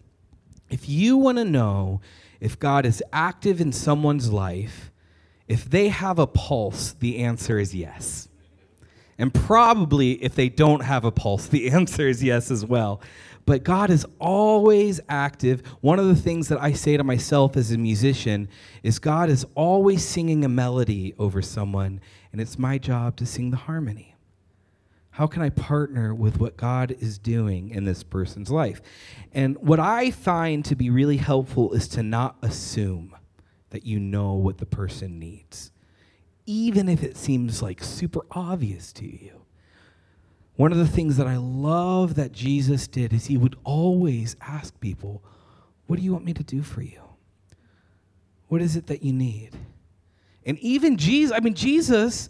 If 0.70 0.88
you 0.88 1.18
want 1.18 1.38
to 1.38 1.46
know 1.46 2.02
if 2.40 2.58
God 2.58 2.86
is 2.86 3.04
active 3.12 3.60
in 3.60 3.74
someone's 3.74 4.32
life, 4.32 4.92
if 5.48 5.70
they 5.70 5.90
have 5.90 6.20
a 6.20 6.28
pulse, 6.28 6.94
the 6.94 7.18
answer 7.18 7.60
is 7.60 7.76
yes. 7.76 8.29
And 9.20 9.34
probably 9.34 10.14
if 10.24 10.34
they 10.34 10.48
don't 10.48 10.80
have 10.80 11.04
a 11.04 11.12
pulse, 11.12 11.48
the 11.50 11.70
answer 11.70 12.08
is 12.08 12.24
yes 12.24 12.50
as 12.50 12.66
well. 12.66 13.02
But 13.46 13.64
God 13.64 13.90
is 13.90 14.06
always 14.20 15.00
active. 15.10 15.66
One 15.82 16.00
of 16.00 16.06
the 16.06 16.16
things 16.16 16.48
that 16.48 16.62
I 16.62 16.72
say 16.72 16.98
to 16.98 17.04
myself 17.04 17.58
as 17.58 17.72
a 17.72 17.78
musician 17.78 18.48
is 18.84 19.00
God 19.00 19.30
is 19.30 19.46
always 19.56 20.06
singing 20.06 20.46
a 20.46 20.50
melody 20.50 21.16
over 21.18 21.42
someone, 21.42 22.00
and 22.32 22.40
it's 22.40 22.60
my 22.60 22.78
job 22.78 23.18
to 23.18 23.26
sing 23.26 23.50
the 23.50 23.58
harmony. 23.58 24.16
How 25.12 25.26
can 25.28 25.42
I 25.42 25.50
partner 25.50 26.14
with 26.14 26.40
what 26.40 26.56
God 26.56 26.96
is 27.00 27.18
doing 27.18 27.72
in 27.72 27.86
this 27.86 28.04
person's 28.04 28.52
life? 28.52 28.82
And 29.34 29.58
what 29.58 29.80
I 29.80 30.12
find 30.12 30.64
to 30.66 30.76
be 30.76 30.90
really 30.90 31.18
helpful 31.18 31.74
is 31.74 31.88
to 31.90 32.04
not 32.04 32.38
assume 32.42 33.16
that 33.72 33.86
you 33.86 34.00
know 34.00 34.34
what 34.34 34.60
the 34.60 34.66
person 34.66 35.20
needs 35.20 35.72
even 36.50 36.90
if 36.90 37.04
it 37.04 37.16
seems 37.16 37.62
like 37.62 37.84
super 37.84 38.22
obvious 38.32 38.92
to 38.92 39.06
you. 39.06 39.46
One 40.56 40.72
of 40.72 40.80
the 40.80 40.88
things 40.88 41.16
that 41.18 41.28
I 41.28 41.38
love 41.38 42.16
that 42.16 42.32
Jesus 42.32 42.88
did 42.88 43.14
is 43.14 43.28
he 43.28 43.38
would 43.38 43.56
always 43.64 44.36
ask 44.42 44.78
people, 44.80 45.24
What 45.86 45.98
do 45.98 46.02
you 46.02 46.12
want 46.12 46.26
me 46.26 46.34
to 46.34 46.44
do 46.44 46.64
for 46.64 46.82
you? 46.82 47.02
What 48.48 48.64
is 48.64 48.76
it 48.76 48.88
that 48.88 49.04
you 49.04 49.14
need? 49.14 49.52
And 50.44 50.58
even 50.58 50.98
Jesus, 50.98 51.38
I 51.38 51.40
mean, 51.40 51.54
Jesus, 51.54 52.30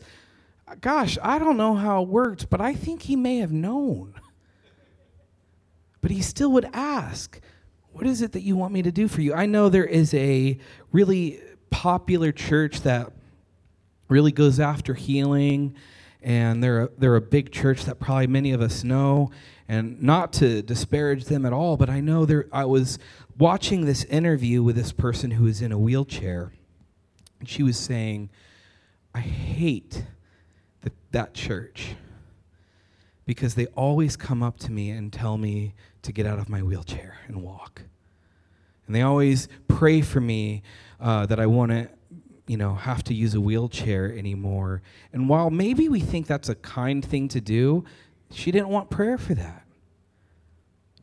gosh, 0.82 1.18
I 1.24 1.40
don't 1.40 1.56
know 1.56 1.76
how 1.76 2.04
it 2.04 2.10
worked, 2.10 2.50
but 2.50 2.60
I 2.60 2.74
think 2.74 3.04
he 3.04 3.16
may 3.16 3.38
have 3.38 3.54
known. 3.54 4.16
But 6.02 6.12
he 6.12 6.22
still 6.22 6.52
would 6.52 6.70
ask, 6.74 7.40
What 7.94 8.06
is 8.06 8.22
it 8.22 8.34
that 8.34 8.42
you 8.42 8.58
want 8.58 8.74
me 8.74 8.82
to 8.82 8.92
do 8.92 9.08
for 9.08 9.22
you? 9.22 9.34
I 9.34 9.46
know 9.46 9.70
there 9.70 9.86
is 9.86 10.14
a 10.14 10.58
really 10.92 11.40
popular 11.70 12.34
church 12.34 12.82
that 12.82 13.14
really 14.10 14.32
goes 14.32 14.60
after 14.60 14.94
healing 14.96 15.76
and 16.22 16.62
they're 16.62 16.84
a, 16.84 16.90
they're 16.98 17.16
a 17.16 17.22
big 17.22 17.52
church 17.52 17.86
that 17.86 18.00
probably 18.00 18.28
many 18.28 18.52
of 18.52 18.62
us 18.62 18.84
know. 18.84 19.32
And 19.70 20.02
not 20.02 20.34
to 20.34 20.62
disparage 20.64 21.26
them 21.26 21.46
at 21.46 21.54
all 21.54 21.78
but 21.78 21.90
i 21.90 22.02
know 22.02 22.26
there 22.26 22.48
i 22.52 22.66
was 22.66 22.98
watching 23.38 23.86
this 23.86 24.04
interview 24.06 24.64
with 24.64 24.76
this 24.76 24.92
person 24.92 25.32
who 25.32 25.46
is 25.46 25.62
in 25.62 25.72
a 25.72 25.78
wheelchair. 25.78 26.52
And 27.40 27.48
she 27.48 27.64
was 27.64 27.78
saying 27.78 28.30
i 29.14 29.20
hate 29.20 30.06
the, 30.82 30.92
that 31.12 31.34
church 31.36 31.96
because 33.26 33.54
they 33.54 33.68
always 33.68 34.18
come 34.18 34.42
up 34.42 34.58
to 34.58 34.72
me 34.72 34.90
and 34.90 35.14
tell 35.14 35.38
me 35.38 35.76
to 36.02 36.12
get 36.12 36.26
out 36.26 36.40
of 36.40 36.50
my 36.50 36.64
wheelchair 36.64 37.18
and 37.28 37.44
walk. 37.44 37.84
And 38.88 38.96
they 38.96 39.04
always 39.04 39.48
pray 39.68 40.02
for 40.02 40.20
me 40.20 40.64
uh, 41.00 41.28
that 41.28 41.40
i 41.40 41.46
want 41.46 41.72
to 41.72 41.90
you 42.50 42.58
know, 42.58 42.74
have 42.74 43.04
to 43.04 43.14
use 43.14 43.36
a 43.36 43.40
wheelchair 43.40 44.12
anymore. 44.12 44.82
And 45.14 45.30
while 45.30 45.52
maybe 45.52 45.88
we 45.88 46.00
think 46.00 46.26
that's 46.26 46.50
a 46.50 46.56
kind 46.56 47.06
thing 47.06 47.28
to 47.28 47.40
do, 47.40 47.86
she 48.32 48.52
didn't 48.52 48.70
want 48.70 48.90
prayer 48.90 49.20
for 49.20 49.36
that. 49.36 49.68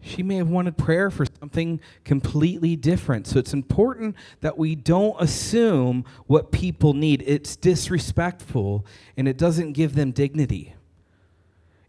She 0.00 0.24
may 0.24 0.38
have 0.38 0.48
wanted 0.48 0.76
prayer 0.76 1.08
for 1.08 1.24
something 1.38 1.78
completely 2.02 2.74
different. 2.74 3.28
So 3.28 3.38
it's 3.38 3.52
important 3.52 4.16
that 4.40 4.58
we 4.58 4.74
don't 4.74 5.14
assume 5.22 6.04
what 6.26 6.50
people 6.50 6.94
need. 6.94 7.22
It's 7.24 7.54
disrespectful 7.54 8.84
and 9.16 9.28
it 9.28 9.38
doesn't 9.38 9.74
give 9.74 9.94
them 9.94 10.10
dignity. 10.10 10.74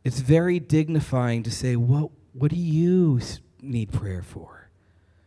It's 0.04 0.20
very 0.20 0.60
dignifying 0.60 1.42
to 1.42 1.52
say, 1.52 1.76
What, 1.76 2.12
what 2.34 2.52
do 2.52 2.58
you 2.58 3.20
need 3.60 3.92
prayer 3.92 4.22
for? 4.22 4.70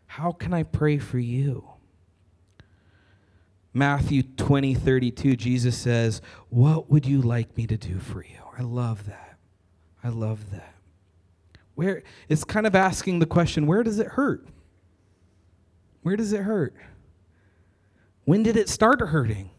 How 0.06 0.30
can 0.30 0.54
I 0.54 0.62
pray 0.62 0.98
for 0.98 1.18
you? 1.18 1.64
Matthew 3.72 4.22
20, 4.22 4.74
32, 4.74 5.36
Jesus 5.36 5.76
says, 5.76 6.20
What 6.48 6.90
would 6.90 7.06
you 7.06 7.22
like 7.22 7.56
me 7.56 7.66
to 7.66 7.76
do 7.76 7.98
for 7.98 8.24
you? 8.24 8.38
I 8.58 8.62
love 8.62 9.06
that. 9.06 9.38
I 10.02 10.08
love 10.08 10.50
that. 10.50 10.74
Where 11.74 12.02
it's 12.28 12.44
kind 12.44 12.66
of 12.66 12.74
asking 12.74 13.20
the 13.20 13.26
question, 13.26 13.66
where 13.66 13.82
does 13.82 13.98
it 13.98 14.08
hurt? 14.08 14.46
Where 16.02 16.16
does 16.16 16.32
it 16.32 16.42
hurt? 16.42 16.74
When 18.24 18.42
did 18.42 18.56
it 18.56 18.68
start 18.68 19.00
hurting? 19.00 19.50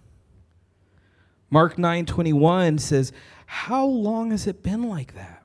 Mark 1.49 1.77
9:21 1.77 2.77
says, 2.77 3.11
"How 3.45 3.85
long 3.85 4.31
has 4.31 4.47
it 4.47 4.63
been 4.63 4.83
like 4.83 5.13
that?" 5.15 5.43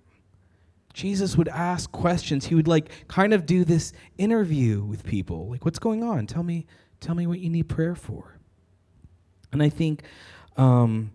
Jesus 0.93 1.37
would 1.37 1.49
ask 1.49 1.91
questions. 1.91 2.47
He 2.47 2.55
would 2.55 2.69
like 2.69 2.91
kind 3.09 3.35
of 3.35 3.45
do 3.45 3.65
this 3.65 3.93
interview 4.17 4.83
with 4.83 5.03
people. 5.03 5.49
Like, 5.49 5.65
"What's 5.65 5.81
going 5.81 6.05
on? 6.05 6.27
Tell 6.27 6.45
me, 6.45 6.67
tell 7.01 7.15
me 7.15 7.27
what 7.27 7.41
you 7.41 7.51
need 7.51 7.69
prayer 7.69 7.97
for." 7.97 8.36
And 9.53 9.63
I 9.63 9.69
think, 9.69 10.03
um, 10.57 11.13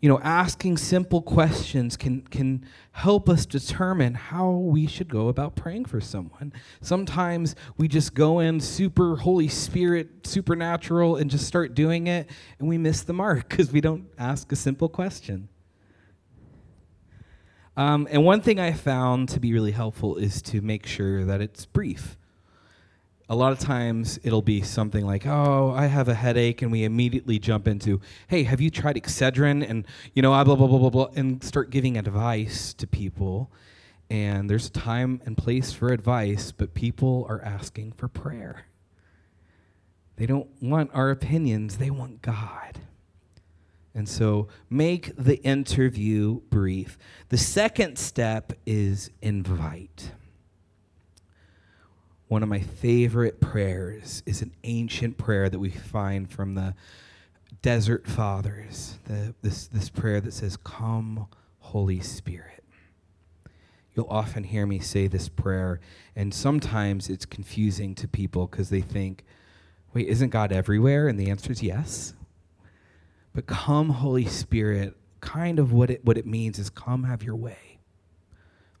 you 0.00 0.08
know, 0.08 0.18
asking 0.20 0.78
simple 0.78 1.20
questions 1.20 1.96
can 1.96 2.22
can 2.22 2.64
help 2.92 3.28
us 3.28 3.44
determine 3.44 4.14
how 4.14 4.50
we 4.50 4.86
should 4.86 5.08
go 5.08 5.28
about 5.28 5.56
praying 5.56 5.84
for 5.84 6.00
someone. 6.00 6.52
Sometimes 6.80 7.54
we 7.76 7.86
just 7.86 8.14
go 8.14 8.40
in 8.40 8.60
super 8.60 9.16
Holy 9.16 9.48
Spirit, 9.48 10.26
supernatural, 10.26 11.16
and 11.16 11.30
just 11.30 11.46
start 11.46 11.74
doing 11.74 12.06
it, 12.06 12.30
and 12.58 12.68
we 12.68 12.78
miss 12.78 13.02
the 13.02 13.12
mark 13.12 13.48
because 13.50 13.72
we 13.72 13.80
don't 13.80 14.06
ask 14.18 14.50
a 14.52 14.56
simple 14.56 14.88
question. 14.88 15.48
Um, 17.76 18.08
and 18.10 18.24
one 18.24 18.40
thing 18.40 18.58
I 18.58 18.72
found 18.72 19.28
to 19.30 19.40
be 19.40 19.52
really 19.52 19.72
helpful 19.72 20.16
is 20.16 20.42
to 20.42 20.60
make 20.60 20.86
sure 20.86 21.24
that 21.24 21.40
it's 21.40 21.66
brief 21.66 22.16
a 23.30 23.36
lot 23.36 23.52
of 23.52 23.60
times 23.60 24.18
it'll 24.24 24.42
be 24.42 24.60
something 24.60 25.06
like, 25.06 25.24
"Oh, 25.24 25.70
I 25.70 25.86
have 25.86 26.08
a 26.08 26.14
headache," 26.14 26.62
and 26.62 26.72
we 26.72 26.82
immediately 26.82 27.38
jump 27.38 27.68
into, 27.68 28.00
"Hey, 28.26 28.42
have 28.42 28.60
you 28.60 28.70
tried 28.70 28.96
Excedrin?" 28.96 29.62
and 29.66 29.86
you 30.14 30.20
know, 30.20 30.32
ah, 30.32 30.42
blah 30.42 30.56
blah 30.56 30.66
blah 30.66 30.78
blah 30.78 30.90
blah, 30.90 31.08
and 31.14 31.42
start 31.42 31.70
giving 31.70 31.96
advice 31.96 32.74
to 32.74 32.88
people. 32.88 33.52
And 34.10 34.50
there's 34.50 34.66
a 34.66 34.72
time 34.72 35.22
and 35.24 35.36
place 35.36 35.72
for 35.72 35.92
advice, 35.92 36.50
but 36.50 36.74
people 36.74 37.24
are 37.28 37.40
asking 37.42 37.92
for 37.92 38.08
prayer. 38.08 38.66
They 40.16 40.26
don't 40.26 40.48
want 40.60 40.90
our 40.92 41.10
opinions; 41.10 41.76
they 41.76 41.90
want 41.90 42.22
God. 42.22 42.80
And 43.94 44.08
so, 44.08 44.48
make 44.68 45.14
the 45.16 45.40
interview 45.44 46.40
brief. 46.50 46.98
The 47.28 47.38
second 47.38 47.96
step 47.96 48.52
is 48.66 49.10
invite. 49.22 50.10
One 52.30 52.44
of 52.44 52.48
my 52.48 52.60
favorite 52.60 53.40
prayers 53.40 54.22
is 54.24 54.40
an 54.40 54.52
ancient 54.62 55.18
prayer 55.18 55.48
that 55.48 55.58
we 55.58 55.70
find 55.70 56.30
from 56.30 56.54
the 56.54 56.76
Desert 57.60 58.06
Fathers. 58.06 59.00
The, 59.06 59.34
this, 59.42 59.66
this 59.66 59.88
prayer 59.88 60.20
that 60.20 60.32
says, 60.32 60.56
Come, 60.56 61.26
Holy 61.58 61.98
Spirit. 61.98 62.62
You'll 63.96 64.06
often 64.08 64.44
hear 64.44 64.64
me 64.64 64.78
say 64.78 65.08
this 65.08 65.28
prayer, 65.28 65.80
and 66.14 66.32
sometimes 66.32 67.08
it's 67.08 67.26
confusing 67.26 67.96
to 67.96 68.06
people 68.06 68.46
because 68.46 68.70
they 68.70 68.80
think, 68.80 69.24
wait, 69.92 70.06
isn't 70.06 70.28
God 70.28 70.52
everywhere? 70.52 71.08
And 71.08 71.18
the 71.18 71.30
answer 71.30 71.50
is 71.50 71.64
yes. 71.64 72.14
But 73.34 73.46
come, 73.46 73.88
Holy 73.88 74.26
Spirit, 74.26 74.96
kind 75.20 75.58
of 75.58 75.72
what 75.72 75.90
it, 75.90 76.04
what 76.04 76.16
it 76.16 76.26
means 76.28 76.60
is 76.60 76.70
come 76.70 77.02
have 77.02 77.24
your 77.24 77.34
way. 77.34 77.80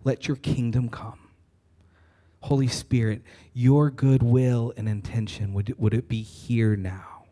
Let 0.04 0.28
your 0.28 0.36
kingdom 0.36 0.88
come. 0.88 1.29
Holy 2.40 2.68
Spirit, 2.68 3.22
your 3.52 3.90
good 3.90 4.22
will 4.22 4.72
and 4.76 4.88
intention, 4.88 5.52
would 5.52 5.74
would 5.78 5.94
it 5.94 6.08
be 6.08 6.22
here 6.22 6.76
now? 6.76 7.24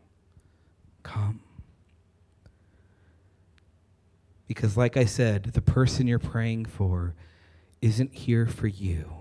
Come. 1.03 1.41
Because, 4.47 4.75
like 4.75 4.97
I 4.97 5.05
said, 5.05 5.43
the 5.43 5.61
person 5.61 6.07
you're 6.07 6.19
praying 6.19 6.65
for 6.65 7.13
isn't 7.81 8.13
here 8.13 8.47
for 8.47 8.67
you, 8.67 9.13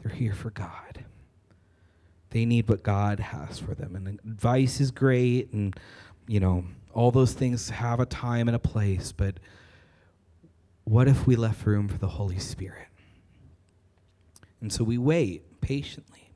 they're 0.00 0.14
here 0.14 0.34
for 0.34 0.50
God. 0.50 1.04
They 2.30 2.44
need 2.44 2.68
what 2.68 2.82
God 2.82 3.20
has 3.20 3.58
for 3.58 3.74
them. 3.74 3.94
And 3.96 4.08
advice 4.08 4.80
is 4.80 4.90
great, 4.90 5.52
and, 5.52 5.74
you 6.26 6.40
know, 6.40 6.64
all 6.94 7.10
those 7.10 7.32
things 7.32 7.70
have 7.70 8.00
a 8.00 8.06
time 8.06 8.48
and 8.48 8.54
a 8.54 8.58
place, 8.58 9.12
but 9.12 9.38
what 10.84 11.08
if 11.08 11.26
we 11.26 11.36
left 11.36 11.64
room 11.66 11.88
for 11.88 11.98
the 11.98 12.08
Holy 12.08 12.38
Spirit? 12.38 12.88
And 14.62 14.72
so 14.72 14.84
we 14.84 14.96
wait 14.96 15.60
patiently. 15.60 16.30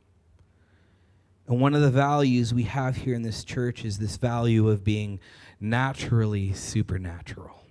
And 1.47 1.61
one 1.61 1.75
of 1.75 1.81
the 1.81 1.91
values 1.91 2.53
we 2.53 2.65
have 2.65 2.97
here 2.97 3.15
in 3.15 3.23
this 3.23 3.45
church 3.45 3.85
is 3.85 3.99
this 3.99 4.17
value 4.17 4.69
of 4.69 4.83
being 4.83 5.21
naturally 5.61 6.53
supernatural. 6.53 7.63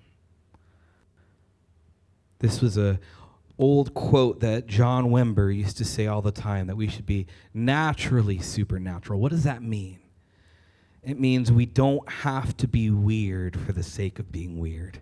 This 2.40 2.62
was 2.62 2.78
a 2.78 3.00
old 3.58 3.94
quote 3.94 4.40
that 4.40 4.68
John 4.68 5.08
Wimber 5.08 5.56
used 5.56 5.78
to 5.78 5.86
say 5.86 6.08
all 6.08 6.22
the 6.22 6.32
time 6.32 6.68
that 6.68 6.76
we 6.76 6.88
should 6.88 7.06
be 7.06 7.28
naturally 7.54 8.40
supernatural. 8.40 9.20
What 9.20 9.32
does 9.32 9.44
that 9.44 9.62
mean? 9.62 10.00
It 11.04 11.20
means 11.20 11.52
we 11.52 11.66
don't 11.66 12.10
have 12.10 12.58
to 12.58 12.68
be 12.68 12.90
weird 12.90 13.60
for 13.60 13.72
the 13.72 13.84
sake 13.84 14.20
of 14.20 14.32
being 14.32 14.58
weird. 14.58 15.00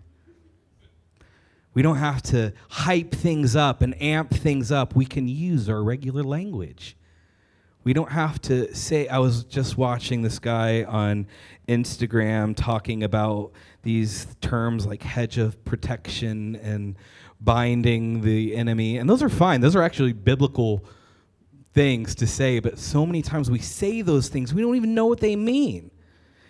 We 1.74 1.82
don't 1.82 1.96
have 1.96 2.22
to 2.22 2.52
hype 2.70 3.12
things 3.12 3.56
up 3.56 3.82
and 3.82 4.00
amp 4.00 4.30
things 4.30 4.72
up. 4.72 4.94
We 4.94 5.04
can 5.04 5.28
use 5.28 5.68
our 5.68 5.82
regular 5.82 6.22
language. 6.22 6.96
We 7.82 7.92
don't 7.92 8.12
have 8.12 8.40
to 8.42 8.74
say, 8.74 9.08
I 9.08 9.18
was 9.18 9.44
just 9.44 9.76
watching 9.76 10.22
this 10.22 10.38
guy 10.38 10.84
on 10.84 11.26
Instagram 11.68 12.56
talking 12.56 13.02
about 13.02 13.52
these 13.82 14.26
terms 14.40 14.86
like 14.86 15.02
hedge 15.02 15.36
of 15.36 15.62
protection 15.66 16.56
and 16.56 16.96
binding 17.42 18.22
the 18.22 18.56
enemy. 18.56 18.96
And 18.96 19.10
those 19.10 19.22
are 19.22 19.28
fine, 19.28 19.60
those 19.60 19.76
are 19.76 19.82
actually 19.82 20.14
biblical 20.14 20.82
things 21.74 22.14
to 22.14 22.26
say, 22.26 22.60
but 22.60 22.78
so 22.78 23.04
many 23.04 23.20
times 23.20 23.50
we 23.50 23.58
say 23.58 24.00
those 24.00 24.28
things, 24.28 24.54
we 24.54 24.62
don't 24.62 24.76
even 24.76 24.94
know 24.94 25.06
what 25.06 25.20
they 25.20 25.36
mean. 25.36 25.90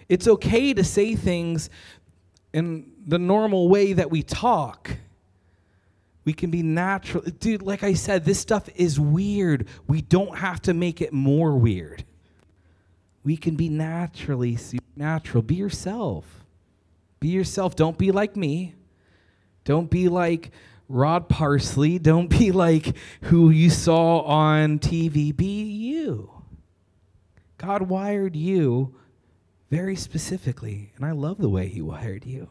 It's 0.09 0.29
okay 0.29 0.75
to 0.75 0.85
say 0.85 1.17
things 1.17 1.71
in 2.53 2.93
the 3.07 3.19
normal 3.19 3.69
way 3.69 3.95
that 3.95 4.11
we 4.11 4.23
talk. 4.23 4.99
We 6.25 6.33
can 6.33 6.51
be 6.51 6.63
natural. 6.63 7.23
Dude, 7.25 7.63
like 7.63 7.83
I 7.83 7.95
said, 7.95 8.25
this 8.25 8.41
stuff 8.41 8.69
is 8.75 8.99
weird. 8.99 9.69
We 9.87 10.01
don't 10.01 10.39
have 10.39 10.63
to 10.63 10.75
make 10.75 11.01
it 11.01 11.13
more 11.13 11.57
weird. 11.57 12.05
We 13.25 13.37
can 13.37 13.57
be 13.57 13.69
naturally 13.69 14.57
supernatural. 14.57 15.43
Be 15.43 15.57
yourself. 15.57 16.45
Be 17.21 17.29
yourself. 17.29 17.77
Don't 17.77 17.99
be 17.99 18.11
like 18.11 18.37
me. 18.37 18.75
Don't 19.65 19.91
be 19.91 20.09
like 20.09 20.51
Rod 20.89 21.29
Parsley. 21.29 21.99
Don't 21.99 22.29
be 22.29 22.53
like 22.53 22.97
who 23.23 23.51
you 23.51 23.71
saw 23.71 24.21
on 24.21 24.79
TV. 24.79 25.35
Be 25.35 25.63
you. 25.63 26.31
God 27.57 27.83
wired 27.83 28.37
you 28.37 28.95
very 29.71 29.97
specifically, 29.97 30.93
and 30.97 31.05
I 31.05 31.13
love 31.13 31.39
the 31.39 31.49
way 31.49 31.69
He 31.69 31.81
wired 31.81 32.27
you. 32.27 32.51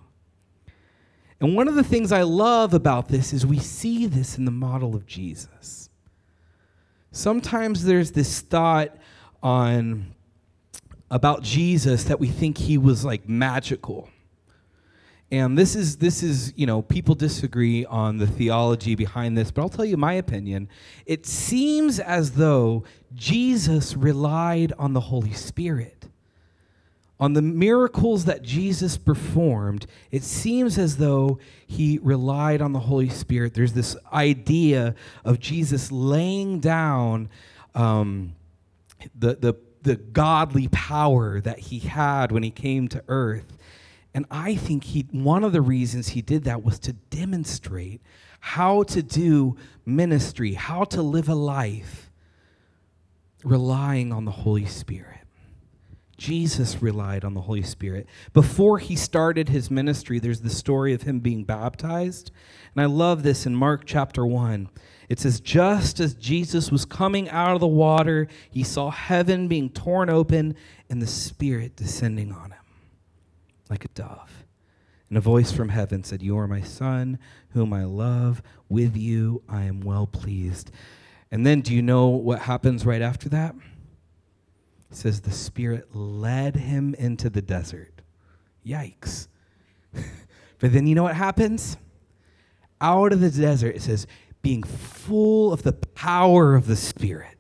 And 1.44 1.58
one 1.58 1.68
of 1.68 1.76
the 1.76 1.84
things 1.84 2.14
I 2.14 2.22
love 2.22 2.74
about 2.74 3.10
this 3.10 3.34
is 3.34 3.46
we 3.46 3.60
see 3.60 4.06
this 4.08 4.38
in 4.38 4.46
the 4.46 4.52
model 4.52 4.96
of 4.96 5.06
Jesus. 5.06 5.90
Sometimes 7.12 7.84
there's 7.84 8.14
this 8.14 8.40
thought 8.40 8.96
on 9.44 10.16
about 11.12 11.44
Jesus 11.44 12.06
that 12.06 12.18
we 12.18 12.30
think 12.30 12.58
he 12.58 12.78
was 12.78 13.04
like 13.04 13.28
magical. 13.28 14.08
And 15.32 15.58
this 15.58 15.76
is 15.76 15.98
this 15.98 16.24
is, 16.24 16.54
you 16.56 16.66
know, 16.66 16.82
people 16.82 17.14
disagree 17.14 17.86
on 17.88 18.20
the 18.20 18.28
theology 18.28 18.96
behind 18.96 19.38
this, 19.38 19.52
but 19.52 19.64
I'll 19.64 19.70
tell 19.70 19.84
you 19.84 19.98
my 19.98 20.14
opinion. 20.14 20.70
It 21.06 21.26
seems 21.26 22.00
as 22.00 22.32
though 22.32 22.86
Jesus 23.14 23.98
relied 23.98 24.72
on 24.80 24.94
the 24.94 25.02
Holy 25.02 25.34
Spirit 25.34 26.03
on 27.24 27.32
the 27.32 27.42
miracles 27.42 28.26
that 28.26 28.44
Jesus 28.44 28.98
performed, 28.98 29.88
it 30.12 30.24
seems 30.24 30.78
as 30.78 30.98
though 30.98 31.40
he 31.66 31.98
relied 32.04 32.62
on 32.62 32.74
the 32.74 32.82
Holy 32.82 33.08
Spirit. 33.08 33.54
There's 33.54 33.72
this 33.72 33.96
idea 34.12 34.94
of 35.24 35.40
Jesus 35.40 35.90
laying 35.90 36.60
down 36.60 37.30
um, 37.76 38.36
the, 39.18 39.36
the, 39.36 39.56
the 39.84 39.96
godly 39.96 40.68
power 40.68 41.40
that 41.40 41.60
he 41.60 41.80
had 41.80 42.34
when 42.34 42.44
he 42.44 42.52
came 42.52 42.90
to 42.90 43.02
earth. 43.08 43.58
And 44.14 44.26
I 44.30 44.56
think 44.56 44.84
he, 44.84 45.08
one 45.12 45.46
of 45.46 45.54
the 45.54 45.62
reasons 45.62 46.10
he 46.10 46.22
did 46.22 46.44
that 46.44 46.62
was 46.62 46.78
to 46.80 46.92
demonstrate 46.92 48.02
how 48.42 48.84
to 48.84 49.02
do 49.02 49.56
ministry, 49.86 50.56
how 50.56 50.84
to 50.84 51.02
live 51.02 51.30
a 51.30 51.36
life 51.36 52.12
relying 53.46 54.12
on 54.12 54.26
the 54.26 54.32
Holy 54.32 54.66
Spirit. 54.66 55.23
Jesus 56.24 56.82
relied 56.82 57.26
on 57.26 57.34
the 57.34 57.42
Holy 57.42 57.64
Spirit. 57.64 58.08
Before 58.32 58.78
he 58.78 58.96
started 58.96 59.50
his 59.50 59.70
ministry, 59.70 60.20
there's 60.20 60.40
the 60.40 60.50
story 60.50 60.94
of 60.94 61.02
him 61.02 61.20
being 61.20 61.44
baptized. 61.44 62.32
And 62.74 62.82
I 62.82 62.86
love 62.86 63.24
this 63.24 63.46
in 63.46 63.54
Mark 63.54 63.84
chapter 63.86 64.26
1. 64.26 64.70
It 65.10 65.20
says, 65.20 65.42
Just 65.42 66.00
as 66.00 66.14
Jesus 66.14 66.72
was 66.72 66.86
coming 66.86 67.30
out 67.30 67.56
of 67.56 67.60
the 67.60 67.68
water, 67.68 68.30
he 68.50 68.64
saw 68.64 68.90
heaven 68.90 69.50
being 69.50 69.70
torn 69.70 70.10
open 70.10 70.56
and 70.90 71.02
the 71.02 71.08
Spirit 71.08 71.76
descending 71.76 72.32
on 72.32 72.52
him 72.52 72.64
like 73.70 73.84
a 73.84 73.90
dove. 73.90 74.46
And 75.10 75.18
a 75.18 75.22
voice 75.22 75.52
from 75.52 75.68
heaven 75.68 76.06
said, 76.06 76.22
You 76.22 76.38
are 76.38 76.48
my 76.48 76.62
Son, 76.62 77.20
whom 77.50 77.74
I 77.74 77.84
love. 77.84 78.42
With 78.70 78.96
you 78.96 79.44
I 79.50 79.64
am 79.64 79.82
well 79.82 80.08
pleased. 80.08 80.72
And 81.32 81.46
then, 81.46 81.60
do 81.60 81.76
you 81.76 81.82
know 81.82 82.08
what 82.08 82.40
happens 82.40 82.86
right 82.86 83.02
after 83.02 83.28
that? 83.28 83.56
It 84.94 84.98
says 84.98 85.22
the 85.22 85.32
Spirit 85.32 85.96
led 85.96 86.56
him 86.56 86.94
into 86.94 87.28
the 87.28 87.42
desert. 87.42 88.04
Yikes. 88.64 89.28
but 89.92 90.72
then 90.72 90.86
you 90.86 90.94
know 90.94 91.02
what 91.02 91.16
happens? 91.16 91.78
Out 92.80 93.12
of 93.12 93.20
the 93.20 93.32
desert, 93.32 93.76
it 93.76 93.82
says, 93.82 94.06
being 94.44 94.62
full 94.62 95.52
of 95.52 95.64
the 95.64 95.74
power 95.74 96.54
of 96.54 96.68
the 96.68 96.76
Spirit. 96.76 97.40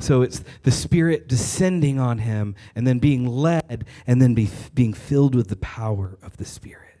So 0.00 0.22
it's 0.22 0.42
the 0.64 0.72
Spirit 0.72 1.28
descending 1.28 2.00
on 2.00 2.18
him 2.18 2.56
and 2.74 2.84
then 2.84 2.98
being 2.98 3.28
led 3.28 3.84
and 4.08 4.20
then 4.20 4.34
be, 4.34 4.50
being 4.74 4.92
filled 4.92 5.36
with 5.36 5.46
the 5.46 5.56
power 5.56 6.18
of 6.20 6.36
the 6.36 6.44
Spirit. 6.44 6.98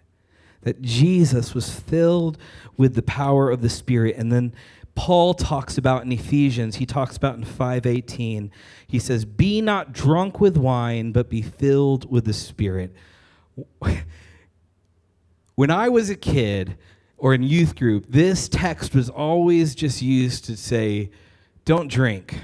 That 0.60 0.80
Jesus 0.80 1.54
was 1.56 1.76
filled 1.76 2.38
with 2.76 2.94
the 2.94 3.02
power 3.02 3.50
of 3.50 3.62
the 3.62 3.68
Spirit 3.68 4.14
and 4.16 4.30
then 4.30 4.54
Paul 4.94 5.34
talks 5.34 5.78
about 5.78 6.04
in 6.04 6.12
Ephesians, 6.12 6.76
he 6.76 6.86
talks 6.86 7.16
about 7.16 7.36
in 7.36 7.44
518. 7.44 8.50
He 8.86 8.98
says, 8.98 9.24
Be 9.24 9.60
not 9.60 9.92
drunk 9.92 10.40
with 10.40 10.56
wine, 10.56 11.12
but 11.12 11.28
be 11.30 11.42
filled 11.42 12.10
with 12.10 12.24
the 12.24 12.32
Spirit. 12.32 12.94
When 15.54 15.70
I 15.70 15.90
was 15.90 16.08
a 16.08 16.16
kid 16.16 16.78
or 17.18 17.34
in 17.34 17.42
youth 17.42 17.76
group, 17.76 18.06
this 18.08 18.48
text 18.48 18.94
was 18.94 19.10
always 19.10 19.74
just 19.74 20.00
used 20.00 20.46
to 20.46 20.56
say, 20.56 21.10
Don't 21.64 21.88
drink. 21.88 22.40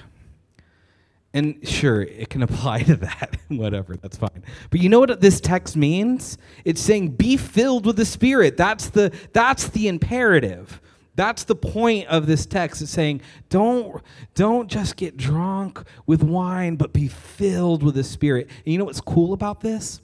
And 1.34 1.66
sure, 1.66 2.02
it 2.02 2.30
can 2.30 2.42
apply 2.48 2.82
to 2.82 2.96
that, 2.96 3.38
whatever, 3.48 3.96
that's 3.96 4.16
fine. 4.16 4.44
But 4.70 4.80
you 4.80 4.88
know 4.88 5.00
what 5.00 5.20
this 5.20 5.40
text 5.40 5.76
means? 5.76 6.38
It's 6.64 6.80
saying 6.80 7.10
be 7.12 7.36
filled 7.36 7.86
with 7.86 7.96
the 7.96 8.04
Spirit. 8.04 8.56
That's 8.56 8.90
the, 8.90 9.12
that's 9.32 9.68
the 9.68 9.88
imperative. 9.88 10.80
That's 11.18 11.42
the 11.42 11.56
point 11.56 12.06
of 12.06 12.28
this 12.28 12.46
text. 12.46 12.80
It's 12.80 12.92
saying, 12.92 13.22
don't, 13.48 14.00
don't 14.36 14.70
just 14.70 14.94
get 14.94 15.16
drunk 15.16 15.82
with 16.06 16.22
wine, 16.22 16.76
but 16.76 16.92
be 16.92 17.08
filled 17.08 17.82
with 17.82 17.96
the 17.96 18.04
Spirit. 18.04 18.48
And 18.64 18.72
you 18.72 18.78
know 18.78 18.84
what's 18.84 19.00
cool 19.00 19.32
about 19.32 19.60
this? 19.60 20.00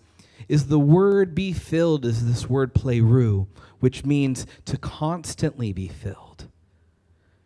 Is 0.48 0.66
the 0.66 0.80
word 0.80 1.32
be 1.32 1.52
filled 1.52 2.04
is 2.04 2.26
this 2.26 2.50
word 2.50 2.74
pleroo, 2.74 3.46
which 3.78 4.04
means 4.04 4.44
to 4.64 4.76
constantly 4.76 5.72
be 5.72 5.86
filled, 5.86 6.48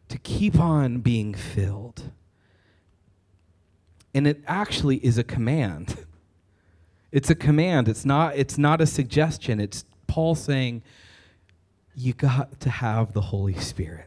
to 0.09 0.17
keep 0.17 0.59
on 0.59 1.01
being 1.01 1.35
filled. 1.35 2.11
And 4.15 4.27
it 4.27 4.43
actually 4.47 4.97
is 5.05 5.19
a 5.19 5.25
command. 5.25 6.07
It's 7.11 7.31
a 7.31 7.35
command. 7.35 7.89
It's 7.89 8.05
not, 8.05 8.37
it's 8.37 8.59
not 8.59 8.83
a 8.83 8.87
suggestion. 8.87 9.61
It's 9.61 9.87
Paul 10.09 10.35
saying, 10.35 10.83
you 11.99 12.13
got 12.13 12.61
to 12.61 12.71
have 12.71 13.13
the 13.13 13.21
Holy 13.21 13.59
Spirit. 13.59 14.07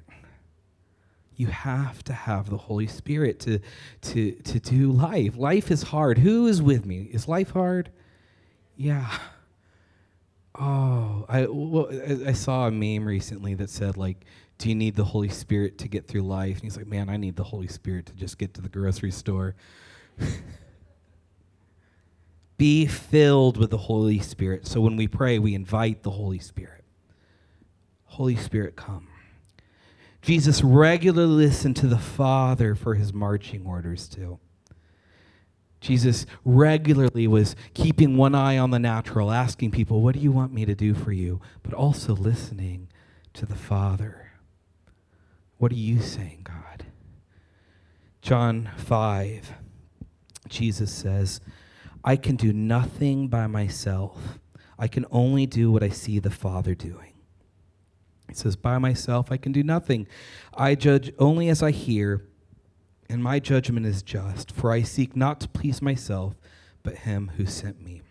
You 1.35 1.47
have 1.47 2.03
to 2.05 2.13
have 2.13 2.49
the 2.49 2.57
Holy 2.57 2.87
Spirit 2.87 3.41
to, 3.41 3.59
to, 4.01 4.31
to 4.31 4.59
do 4.61 4.91
life. 4.91 5.35
Life 5.35 5.71
is 5.71 5.83
hard. 5.83 6.17
Who 6.19 6.47
is 6.47 6.61
with 6.61 6.85
me? 6.85 7.09
Is 7.11 7.27
life 7.27 7.51
hard? 7.51 7.89
Yeah. 8.77 9.11
Oh, 10.57 11.25
I, 11.27 11.47
well, 11.49 11.89
I 12.25 12.31
saw 12.31 12.67
a 12.67 12.71
meme 12.71 13.05
recently 13.05 13.55
that 13.55 13.69
said, 13.69 13.97
like, 13.97 14.23
do 14.57 14.69
you 14.69 14.75
need 14.75 14.95
the 14.95 15.03
Holy 15.03 15.29
Spirit 15.29 15.77
to 15.79 15.89
get 15.89 16.07
through 16.07 16.21
life? 16.21 16.55
And 16.55 16.63
he's 16.63 16.77
like, 16.77 16.87
man, 16.87 17.09
I 17.09 17.17
need 17.17 17.35
the 17.35 17.43
Holy 17.43 17.67
Spirit 17.67 18.05
to 18.05 18.13
just 18.13 18.37
get 18.37 18.53
to 18.53 18.61
the 18.61 18.69
grocery 18.69 19.11
store. 19.11 19.55
Be 22.57 22.85
filled 22.85 23.57
with 23.57 23.69
the 23.69 23.77
Holy 23.77 24.19
Spirit. 24.19 24.65
So 24.65 24.79
when 24.79 24.95
we 24.95 25.09
pray, 25.09 25.39
we 25.39 25.55
invite 25.55 26.03
the 26.03 26.11
Holy 26.11 26.39
Spirit. 26.39 26.80
Holy 28.11 28.35
Spirit, 28.35 28.75
come. 28.75 29.07
Jesus 30.21 30.61
regularly 30.61 31.45
listened 31.45 31.77
to 31.77 31.87
the 31.87 31.97
Father 31.97 32.75
for 32.75 32.95
his 32.95 33.13
marching 33.13 33.65
orders, 33.65 34.09
too. 34.09 34.37
Jesus 35.79 36.25
regularly 36.43 37.25
was 37.25 37.55
keeping 37.73 38.17
one 38.17 38.35
eye 38.35 38.57
on 38.57 38.71
the 38.71 38.79
natural, 38.79 39.31
asking 39.31 39.71
people, 39.71 40.01
What 40.01 40.13
do 40.13 40.19
you 40.19 40.29
want 40.29 40.51
me 40.51 40.65
to 40.65 40.75
do 40.75 40.93
for 40.93 41.13
you? 41.13 41.39
But 41.63 41.73
also 41.73 42.13
listening 42.13 42.89
to 43.33 43.45
the 43.45 43.55
Father. 43.55 44.33
What 45.57 45.71
are 45.71 45.75
you 45.75 46.01
saying, 46.01 46.41
God? 46.43 46.87
John 48.21 48.71
5, 48.75 49.53
Jesus 50.49 50.91
says, 50.91 51.39
I 52.03 52.17
can 52.17 52.35
do 52.35 52.51
nothing 52.51 53.29
by 53.29 53.47
myself. 53.47 54.37
I 54.77 54.89
can 54.89 55.05
only 55.11 55.45
do 55.45 55.71
what 55.71 55.81
I 55.81 55.89
see 55.89 56.19
the 56.19 56.29
Father 56.29 56.75
doing. 56.75 57.10
He 58.31 58.35
says, 58.35 58.55
By 58.55 58.77
myself 58.77 59.31
I 59.31 59.37
can 59.37 59.51
do 59.51 59.61
nothing. 59.61 60.07
I 60.53 60.75
judge 60.75 61.11
only 61.19 61.49
as 61.49 61.61
I 61.61 61.71
hear 61.71 62.25
and 63.11 63.21
my 63.21 63.39
judgment 63.39 63.85
is 63.85 64.03
just, 64.03 64.53
for 64.53 64.71
I 64.71 64.83
seek 64.83 65.17
not 65.17 65.41
to 65.41 65.49
please 65.49 65.81
myself, 65.81 66.35
but 66.81 66.99
him 66.99 67.33
who 67.35 67.45
sent 67.45 67.83
me. 67.83 68.03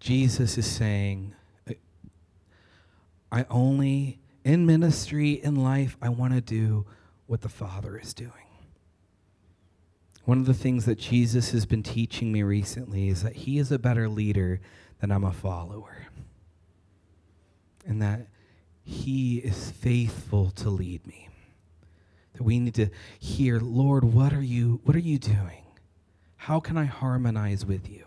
Jesus 0.00 0.56
is 0.56 0.64
saying, 0.64 1.34
I 3.30 3.44
only, 3.50 4.18
in 4.44 4.64
ministry, 4.64 5.32
in 5.32 5.56
life, 5.56 5.98
I 6.00 6.08
want 6.08 6.32
to 6.32 6.40
do 6.40 6.86
what 7.26 7.42
the 7.42 7.50
Father 7.50 7.98
is 7.98 8.14
doing. 8.14 8.32
One 10.24 10.38
of 10.38 10.46
the 10.46 10.54
things 10.54 10.86
that 10.86 10.98
Jesus 10.98 11.50
has 11.50 11.66
been 11.66 11.82
teaching 11.82 12.32
me 12.32 12.42
recently 12.42 13.10
is 13.10 13.22
that 13.24 13.36
he 13.36 13.58
is 13.58 13.70
a 13.70 13.78
better 13.78 14.08
leader 14.08 14.62
than 15.00 15.12
I'm 15.12 15.24
a 15.24 15.34
follower. 15.34 16.06
And 17.86 18.00
that 18.00 18.28
he 18.88 19.36
is 19.36 19.70
faithful 19.70 20.50
to 20.50 20.70
lead 20.70 21.06
me 21.06 21.28
that 22.32 22.42
we 22.42 22.58
need 22.58 22.74
to 22.74 22.88
hear, 23.18 23.60
Lord, 23.60 24.02
what 24.02 24.32
are 24.32 24.42
you 24.42 24.80
what 24.84 24.96
are 24.96 25.00
you 25.00 25.18
doing? 25.18 25.64
How 26.36 26.58
can 26.58 26.78
I 26.78 26.86
harmonize 26.86 27.66
with 27.66 27.90
you? 27.90 28.06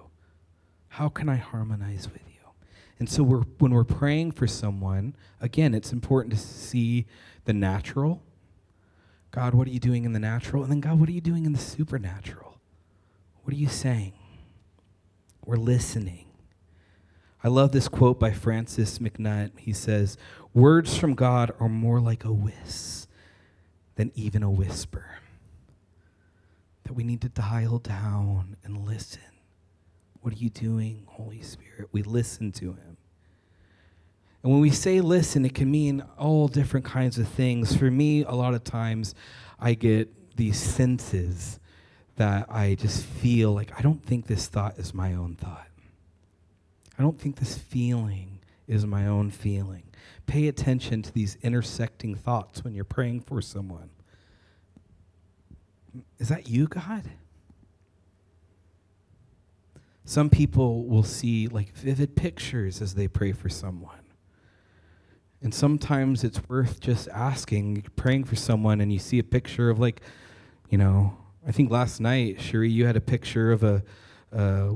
How 0.88 1.08
can 1.08 1.30
I 1.30 1.36
harmonize 1.36 2.10
with 2.12 2.24
you? 2.28 2.42
And 2.98 3.08
so 3.08 3.22
we're 3.22 3.44
when 3.60 3.76
we're 3.76 3.84
praying 3.84 4.32
for 4.32 4.48
someone, 4.48 5.16
again, 5.40 5.76
it's 5.76 5.92
important 5.92 6.34
to 6.34 6.40
see 6.40 7.06
the 7.46 7.54
natural. 7.54 8.24
God, 9.30 9.54
what 9.54 9.68
are 9.68 9.72
you 9.72 9.80
doing 9.80 10.04
in 10.04 10.14
the 10.14 10.20
natural? 10.20 10.64
And 10.64 10.72
then 10.72 10.80
God, 10.80 11.00
what 11.00 11.10
are 11.10 11.14
you 11.14 11.22
doing 11.22 11.46
in 11.46 11.54
the 11.54 11.60
supernatural? 11.60 12.58
What 13.44 13.54
are 13.54 13.58
you 13.58 13.70
saying? 13.70 14.14
We're 15.46 15.58
listening. 15.58 16.31
I 17.44 17.48
love 17.48 17.72
this 17.72 17.88
quote 17.88 18.20
by 18.20 18.32
Francis 18.32 19.00
MacNutt. 19.00 19.58
He 19.58 19.74
says, 19.74 20.18
Words 20.54 20.98
from 20.98 21.16
God 21.16 21.52
are 21.60 21.70
more 21.70 22.00
like 22.00 22.24
a 22.24 22.32
whisk 22.32 23.10
than 23.96 24.12
even 24.16 24.44
a 24.44 24.52
whisper. 24.52 25.06
That 26.84 26.94
we 26.94 27.04
need 27.04 27.22
to 27.22 27.30
dial 27.30 27.80
down 27.80 28.58
and 28.64 28.86
listen. 28.86 29.22
What 30.22 30.34
are 30.34 30.38
you 30.38 30.50
doing, 30.50 31.04
Holy 31.08 31.42
Spirit? 31.42 31.90
We 31.92 32.04
listen 32.04 32.52
to 32.54 32.74
Him. 32.74 32.98
And 34.44 34.52
when 34.52 34.62
we 34.62 34.70
say 34.70 35.02
listen, 35.02 35.44
it 35.46 35.56
can 35.56 35.70
mean 35.70 36.04
all 36.18 36.48
different 36.48 36.86
kinds 36.86 37.18
of 37.18 37.28
things. 37.28 37.76
For 37.76 37.90
me, 37.90 38.24
a 38.24 38.32
lot 38.32 38.54
of 38.54 38.64
times 38.64 39.16
I 39.60 39.74
get 39.74 40.36
these 40.38 40.60
senses 40.60 41.60
that 42.18 42.46
I 42.50 42.76
just 42.76 43.04
feel 43.04 43.54
like 43.54 43.72
I 43.78 43.82
don't 43.82 44.04
think 44.04 44.28
this 44.28 44.48
thought 44.48 44.78
is 44.78 44.94
my 44.94 45.14
own 45.14 45.36
thought. 45.36 45.68
I 47.02 47.04
don't 47.04 47.20
think 47.20 47.38
this 47.38 47.58
feeling 47.58 48.42
is 48.68 48.86
my 48.86 49.08
own 49.08 49.32
feeling. 49.32 49.82
Pay 50.28 50.48
attention 50.48 51.02
to 51.02 51.12
these 51.12 51.36
intersecting 51.42 52.14
thoughts 52.14 52.64
when 52.64 52.76
you're 52.76 52.84
praying 52.84 53.22
for 53.22 53.42
someone. 53.42 53.90
Is 56.20 56.28
that 56.28 56.48
you, 56.48 56.68
God? 56.68 57.10
Some 60.06 60.30
people 60.30 60.86
will 60.86 61.02
see 61.02 61.48
like 61.48 61.74
vivid 61.74 62.16
pictures 62.16 62.84
as 62.84 62.94
they 62.94 63.08
pray 63.08 63.32
for 63.32 63.50
someone. 63.50 64.04
And 65.42 65.56
sometimes 65.56 66.24
it's 66.24 66.48
worth 66.48 66.80
just 66.80 67.08
asking, 67.08 67.86
praying 67.96 68.26
for 68.26 68.36
someone, 68.36 68.80
and 68.80 68.94
you 68.94 69.00
see 69.00 69.18
a 69.18 69.24
picture 69.24 69.72
of 69.72 69.80
like, 69.80 70.02
you 70.70 70.78
know, 70.78 71.18
I 71.48 71.52
think 71.52 71.72
last 71.72 72.00
night, 72.00 72.40
Cherie, 72.40 72.70
you 72.70 72.86
had 72.86 72.96
a 72.96 73.02
picture 73.02 73.52
of 73.52 73.64
a 73.64 73.84
uh, 74.32 74.70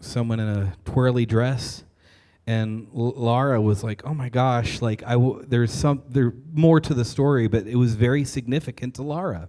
someone 0.00 0.40
in 0.40 0.48
a 0.48 0.74
twirly 0.84 1.26
dress, 1.26 1.84
and 2.46 2.88
L- 2.96 3.14
Laura 3.16 3.60
was 3.60 3.82
like, 3.82 4.02
"Oh 4.04 4.14
my 4.14 4.28
gosh!" 4.28 4.80
Like 4.80 5.02
I 5.04 5.12
w- 5.12 5.44
there's 5.46 5.72
some 5.72 6.02
there 6.08 6.32
more 6.52 6.80
to 6.80 6.94
the 6.94 7.04
story, 7.04 7.48
but 7.48 7.66
it 7.66 7.76
was 7.76 7.94
very 7.94 8.24
significant 8.24 8.94
to 8.96 9.02
Laura. 9.02 9.48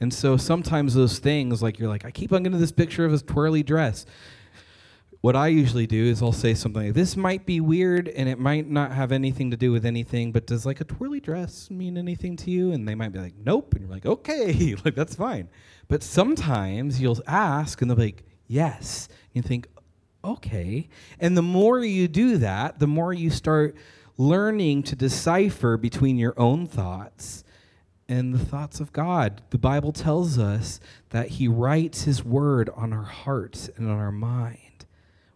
And 0.00 0.12
so 0.12 0.36
sometimes 0.36 0.94
those 0.94 1.18
things, 1.18 1.62
like 1.62 1.78
you're 1.78 1.88
like, 1.88 2.04
I 2.04 2.10
keep 2.10 2.32
on 2.32 2.42
getting 2.42 2.60
this 2.60 2.72
picture 2.72 3.04
of 3.04 3.12
his 3.12 3.22
twirly 3.22 3.62
dress. 3.62 4.04
What 5.22 5.34
I 5.34 5.48
usually 5.48 5.86
do 5.86 6.04
is 6.04 6.22
I'll 6.22 6.32
say 6.32 6.54
something 6.54 6.84
like, 6.86 6.94
this 6.94 7.16
might 7.16 7.46
be 7.46 7.60
weird 7.60 8.06
and 8.08 8.28
it 8.28 8.38
might 8.38 8.68
not 8.68 8.92
have 8.92 9.10
anything 9.10 9.50
to 9.50 9.56
do 9.56 9.72
with 9.72 9.86
anything, 9.86 10.30
but 10.30 10.46
does 10.46 10.66
like 10.66 10.80
a 10.80 10.84
twirly 10.84 11.18
dress 11.18 11.70
mean 11.70 11.96
anything 11.96 12.36
to 12.36 12.50
you? 12.50 12.72
And 12.72 12.86
they 12.86 12.94
might 12.94 13.10
be 13.10 13.18
like, 13.18 13.34
nope. 13.42 13.72
And 13.72 13.80
you're 13.82 13.90
like, 13.90 14.06
okay, 14.06 14.74
like 14.84 14.94
that's 14.94 15.14
fine. 15.16 15.48
But 15.88 16.02
sometimes 16.02 17.00
you'll 17.00 17.22
ask 17.26 17.80
and 17.80 17.90
they'll 17.90 17.96
be 17.96 18.04
like, 18.04 18.24
yes. 18.46 19.08
You 19.32 19.42
think, 19.42 19.68
okay. 20.24 20.88
And 21.20 21.36
the 21.36 21.42
more 21.42 21.80
you 21.80 22.08
do 22.08 22.38
that, 22.38 22.78
the 22.78 22.86
more 22.86 23.12
you 23.12 23.30
start 23.30 23.76
learning 24.18 24.82
to 24.82 24.96
decipher 24.96 25.76
between 25.76 26.16
your 26.16 26.34
own 26.38 26.66
thoughts 26.66 27.44
and 28.08 28.32
the 28.32 28.44
thoughts 28.44 28.80
of 28.80 28.92
God. 28.92 29.42
The 29.50 29.58
Bible 29.58 29.92
tells 29.92 30.38
us 30.38 30.80
that 31.10 31.28
He 31.28 31.48
writes 31.48 32.04
His 32.04 32.24
word 32.24 32.70
on 32.74 32.92
our 32.92 33.02
hearts 33.02 33.68
and 33.76 33.90
on 33.90 33.98
our 33.98 34.12
mind, 34.12 34.86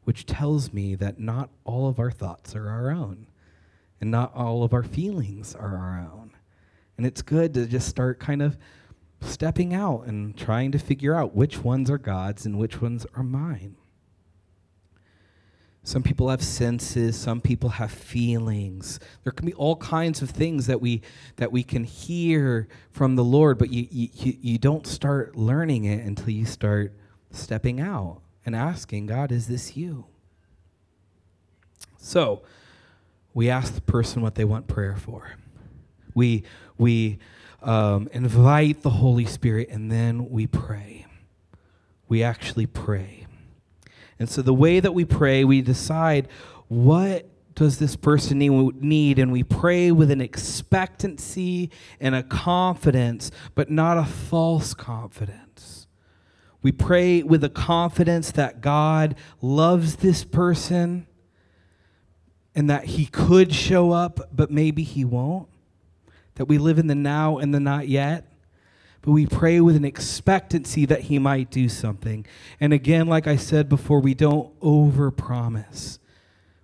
which 0.05 0.27
tells 0.27 0.73
me 0.73 0.95
that 0.95 1.19
not 1.19 1.51
all 1.65 1.89
of 1.89 1.99
our 1.99 2.11
thoughts 2.11 2.55
are 2.55 2.69
our 2.69 2.91
own, 2.91 3.27
and 4.01 4.11
not 4.11 4.35
all 4.35 4.63
of 4.63 4.73
our 4.73 4.83
feelings 4.83 5.55
are 5.55 5.77
our 5.77 5.99
own. 6.13 6.31
And 6.97 7.07
it's 7.07 7.23
good 7.23 7.55
to 7.55 7.67
just 7.67 7.89
start 7.89 8.21
kind 8.21 8.43
of 8.43 8.57
stepping 9.21 9.75
out 9.75 10.07
and 10.07 10.37
trying 10.37 10.73
to 10.73 10.79
figure 10.79 11.15
out 11.15 11.35
which 11.35 11.59
ones 11.59 11.91
are 11.91 11.99
God's 11.99 12.47
and 12.47 12.59
which 12.59 12.81
ones 12.81 13.07
are 13.15 13.23
mine. 13.23 13.77
Some 15.83 16.03
people 16.03 16.29
have 16.29 16.43
senses, 16.43 17.19
some 17.19 17.41
people 17.41 17.71
have 17.71 17.91
feelings. 17.91 19.01
There 19.25 19.33
can 19.33 19.47
be 19.47 19.55
all 19.55 19.77
kinds 19.77 20.21
of 20.21 20.31
things 20.31 20.67
that 20.67 20.81
we 20.81 21.01
that 21.37 21.53
we 21.53 21.63
can 21.63 21.85
hear 21.85 22.69
from 22.91 23.17
the 23.17 23.25
Lord, 23.25 23.59
but 23.59 23.71
you, 23.73 23.89
you, 23.91 24.37
you 24.41 24.59
don't 24.59 24.87
start 24.87 25.37
learning 25.37 25.85
it 25.85 26.05
until 26.05 26.31
you 26.31 26.45
start 26.45 26.95
stepping 27.31 27.81
out 27.81 28.21
and 28.45 28.55
asking, 28.55 29.07
God, 29.07 29.33
is 29.33 29.49
this 29.49 29.77
you? 29.77 30.05
So 31.97 32.43
we 33.33 33.49
ask 33.49 33.75
the 33.75 33.81
person 33.81 34.21
what 34.21 34.35
they 34.35 34.45
want 34.45 34.67
prayer 34.67 34.97
for. 34.97 35.37
We 36.15 36.45
we 36.77 37.19
um, 37.63 38.09
invite 38.13 38.83
the 38.83 38.91
Holy 38.91 39.25
Spirit 39.25 39.69
and 39.71 39.91
then 39.91 40.31
we 40.31 40.47
pray. 40.47 41.07
We 42.09 42.23
actually 42.23 42.67
pray. 42.67 43.27
And 44.19 44.29
so 44.29 44.43
the 44.43 44.55
way 44.55 44.81
that 44.81 44.93
we 44.93 45.05
pray, 45.05 45.45
we 45.45 45.63
decide 45.63 46.29
what 46.69 47.27
does 47.55 47.79
this 47.79 47.97
person 47.97 48.39
need 48.39 49.19
and 49.19 49.33
we 49.33 49.43
pray 49.43 49.91
with 49.91 50.11
an 50.11 50.21
expectancy 50.21 51.71
and 52.01 52.15
a 52.15 52.23
confidence, 52.23 53.31
but 53.55 53.71
not 53.71 53.99
a 53.99 54.05
false 54.05 54.75
confidence. 54.75 55.87
We 56.63 56.73
pray 56.73 57.23
with 57.23 57.43
a 57.45 57.49
confidence 57.49 58.31
that 58.33 58.61
God 58.61 59.15
loves 59.41 59.97
this 59.97 60.25
person 60.25 61.07
and 62.55 62.69
that 62.69 62.85
he 62.85 63.07
could 63.07 63.55
show 63.55 63.93
up, 63.93 64.29
but 64.35 64.51
maybe 64.51 64.83
he 64.83 65.05
won't. 65.05 65.49
That 66.41 66.47
we 66.47 66.57
live 66.57 66.79
in 66.79 66.87
the 66.87 66.95
now 66.95 67.37
and 67.37 67.53
the 67.53 67.61
not 67.61 67.87
yet 67.87 68.25
but 69.03 69.13
we 69.13 69.27
pray 69.27 69.61
with 69.61 69.77
an 69.77 69.85
expectancy 69.85 70.85
that 70.87 71.03
he 71.03 71.19
might 71.19 71.51
do 71.51 71.69
something. 71.69 72.27
And 72.61 72.73
again, 72.73 73.07
like 73.07 73.27
I 73.27 73.37
said 73.37 73.69
before, 73.69 74.01
we 74.01 74.15
don't 74.15 74.59
overpromise. 74.61 75.99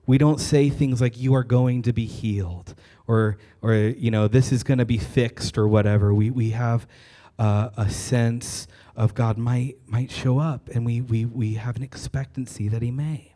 We 0.07 0.19
don't 0.19 0.41
say 0.41 0.69
things 0.71 1.01
like 1.01 1.19
you 1.19 1.35
are 1.35 1.45
going 1.45 1.83
to 1.83 1.93
be 1.93 2.07
healed 2.07 2.75
or 3.07 3.37
or 3.61 3.75
you 3.75 4.11
know 4.11 4.29
this 4.29 4.51
is 4.51 4.63
going 4.63 4.79
to 4.79 4.87
be 4.87 4.99
fixed 4.99 5.59
or 5.59 5.69
whatever. 5.69 6.15
We 6.15 6.31
we 6.31 6.51
have 6.51 6.87
uh, 7.39 7.71
a 7.77 7.91
sense 7.91 8.69
of 8.97 9.15
God 9.15 9.37
might 9.37 9.77
might 9.87 10.11
show 10.11 10.39
up 10.39 10.69
and 10.69 10.87
we 10.87 11.01
we 11.03 11.25
we 11.25 11.55
have 11.55 11.77
an 11.77 11.83
expectancy 11.83 12.69
that 12.69 12.83
he 12.83 12.91
may. 12.91 13.33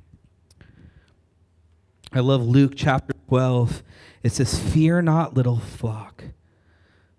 I 2.13 2.21
love 2.21 2.47
Luke 2.47 2.73
chapter 2.77 3.15
12. 3.29 3.83
It 4.23 4.33
says, 4.33 4.59
Fear 4.59 5.03
not, 5.03 5.35
little 5.35 5.59
flock, 5.59 6.25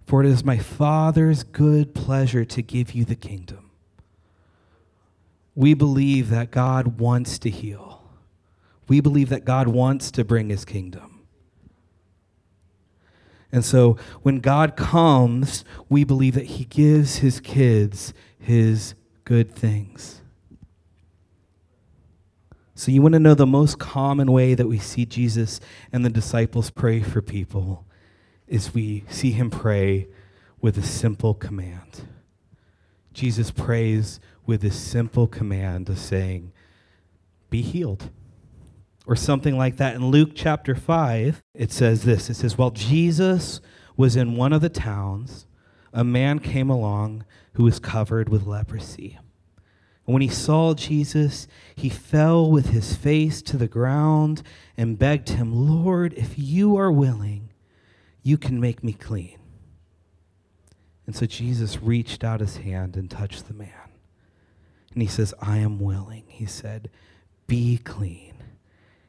for 0.05 0.23
it 0.23 0.27
is 0.27 0.43
my 0.43 0.57
Father's 0.57 1.43
good 1.43 1.93
pleasure 1.95 2.45
to 2.45 2.61
give 2.61 2.93
you 2.93 3.05
the 3.05 3.15
kingdom. 3.15 3.71
We 5.55 5.73
believe 5.73 6.29
that 6.29 6.51
God 6.51 6.99
wants 6.99 7.39
to 7.39 7.49
heal. 7.49 8.03
We 8.87 8.99
believe 8.99 9.29
that 9.29 9.45
God 9.45 9.67
wants 9.67 10.11
to 10.11 10.23
bring 10.23 10.49
his 10.49 10.65
kingdom. 10.65 11.21
And 13.51 13.65
so 13.65 13.97
when 14.21 14.39
God 14.39 14.75
comes, 14.77 15.65
we 15.89 16.03
believe 16.03 16.35
that 16.35 16.45
he 16.45 16.65
gives 16.65 17.17
his 17.17 17.39
kids 17.39 18.13
his 18.39 18.95
good 19.25 19.53
things. 19.53 20.20
So 22.81 22.89
you 22.89 23.03
want 23.03 23.13
to 23.13 23.19
know 23.19 23.35
the 23.35 23.45
most 23.45 23.77
common 23.77 24.31
way 24.31 24.55
that 24.55 24.65
we 24.65 24.79
see 24.79 25.05
Jesus 25.05 25.59
and 25.93 26.03
the 26.03 26.09
disciples 26.09 26.71
pray 26.71 27.03
for 27.03 27.21
people 27.21 27.85
is 28.47 28.73
we 28.73 29.03
see 29.07 29.29
him 29.29 29.51
pray 29.51 30.07
with 30.61 30.79
a 30.79 30.81
simple 30.81 31.35
command. 31.35 32.07
Jesus 33.13 33.51
prays 33.51 34.19
with 34.47 34.61
this 34.61 34.75
simple 34.75 35.27
command 35.27 35.89
of 35.89 35.99
saying, 35.99 36.53
Be 37.51 37.61
healed. 37.61 38.09
Or 39.05 39.15
something 39.15 39.59
like 39.59 39.77
that. 39.77 39.93
In 39.93 40.07
Luke 40.07 40.31
chapter 40.33 40.73
5, 40.73 41.39
it 41.53 41.71
says 41.71 42.01
this 42.01 42.31
It 42.31 42.33
says, 42.33 42.57
While 42.57 42.71
Jesus 42.71 43.61
was 43.95 44.15
in 44.15 44.35
one 44.35 44.53
of 44.53 44.61
the 44.61 44.69
towns, 44.69 45.45
a 45.93 46.03
man 46.03 46.39
came 46.39 46.71
along 46.71 47.25
who 47.53 47.63
was 47.63 47.77
covered 47.77 48.27
with 48.27 48.47
leprosy. 48.47 49.19
And 50.11 50.13
when 50.13 50.23
he 50.23 50.27
saw 50.27 50.73
Jesus, 50.73 51.47
he 51.73 51.87
fell 51.87 52.51
with 52.51 52.71
his 52.71 52.93
face 52.93 53.41
to 53.43 53.55
the 53.55 53.69
ground 53.69 54.43
and 54.75 54.99
begged 54.99 55.29
him, 55.29 55.53
Lord, 55.53 56.13
if 56.15 56.37
you 56.37 56.75
are 56.75 56.91
willing, 56.91 57.53
you 58.21 58.37
can 58.37 58.59
make 58.59 58.83
me 58.83 58.91
clean. 58.91 59.39
And 61.05 61.15
so 61.15 61.25
Jesus 61.25 61.81
reached 61.81 62.25
out 62.25 62.41
his 62.41 62.57
hand 62.57 62.97
and 62.97 63.09
touched 63.09 63.47
the 63.47 63.53
man. 63.53 63.89
And 64.91 65.01
he 65.01 65.07
says, 65.07 65.33
I 65.41 65.59
am 65.59 65.79
willing. 65.79 66.25
He 66.27 66.45
said, 66.45 66.89
Be 67.47 67.77
clean. 67.77 68.33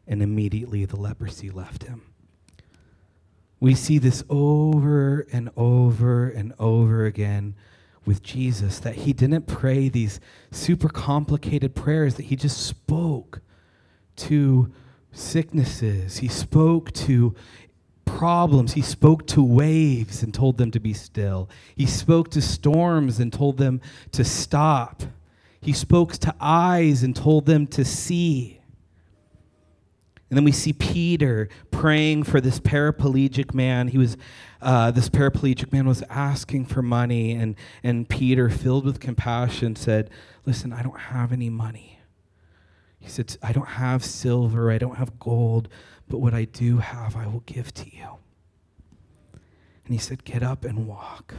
And 0.07 0.23
immediately 0.23 0.85
the 0.85 1.01
leprosy 1.01 1.51
left 1.51 1.83
him. 1.83 2.03
We 3.59 3.75
see 3.75 3.99
this 3.99 4.23
over 4.31 5.27
and 5.33 5.51
over 5.57 6.29
and 6.29 6.55
over 6.61 7.07
again 7.07 7.57
with 8.05 8.23
Jesus 8.23 8.79
that 8.81 8.97
he 8.97 9.12
didn't 9.12 9.47
pray 9.47 9.88
these 9.88 10.21
super 10.51 10.88
complicated 10.88 11.75
prayers, 11.75 12.15
that 12.17 12.25
he 12.25 12.37
just 12.37 12.67
spoke 12.67 13.41
to 14.17 14.73
sicknesses. 15.12 16.19
He 16.19 16.29
spoke 16.29 16.93
to 16.93 17.35
problems. 18.05 18.73
He 18.73 18.83
spoke 18.83 19.27
to 19.29 19.43
waves 19.43 20.23
and 20.23 20.35
told 20.35 20.59
them 20.59 20.71
to 20.73 20.81
be 20.81 20.93
still. 20.93 21.49
He 21.77 21.87
spoke 21.87 22.31
to 22.31 22.43
storms 22.43 23.19
and 23.21 23.33
told 23.33 23.59
them 23.59 23.81
to 24.12 24.25
stop. 24.25 25.03
He 25.61 25.73
spoke 25.73 26.12
to 26.15 26.35
eyes 26.41 27.03
and 27.03 27.15
told 27.15 27.47
them 27.47 27.67
to 27.69 27.85
see. 27.85 28.62
And 30.33 30.37
then 30.38 30.45
we 30.45 30.53
see 30.53 30.73
Peter 30.73 31.51
praying 31.71 32.23
for 32.23 32.40
this 32.40 32.59
paraplegic 32.59 33.53
man. 33.53 33.88
He 33.88 33.99
was, 33.99 34.16
uh, 34.62 34.90
this 34.90 35.11
paraplegic 35.11 35.75
man 35.75 35.87
was 35.87 36.03
asking 36.09 36.64
for 36.64 36.81
money, 36.81 37.33
and, 37.33 37.55
and 37.83 38.09
Peter, 38.09 38.49
filled 38.49 38.87
with 38.87 38.99
compassion, 38.99 39.77
said, 39.77 40.09
Listen, 40.47 40.73
I 40.73 40.83
don't 40.83 40.99
have 40.99 41.33
any 41.33 41.51
money. 41.51 41.99
He 42.99 43.11
said, 43.11 43.37
I 43.42 43.53
don't 43.53 43.68
have 43.68 44.03
silver, 44.03 44.71
I 44.71 44.79
don't 44.79 44.97
have 44.97 45.18
gold, 45.18 45.68
but 46.09 46.16
what 46.16 46.33
I 46.33 46.47
do 46.47 46.79
have, 46.79 47.14
I 47.14 47.27
will 47.27 47.42
give 47.45 47.75
to 47.75 47.95
you. 47.95 48.16
And 49.85 49.92
he 49.92 49.99
said, 49.99 50.25
Get 50.25 50.42
up 50.42 50.64
and 50.64 50.87
walk. 50.87 51.35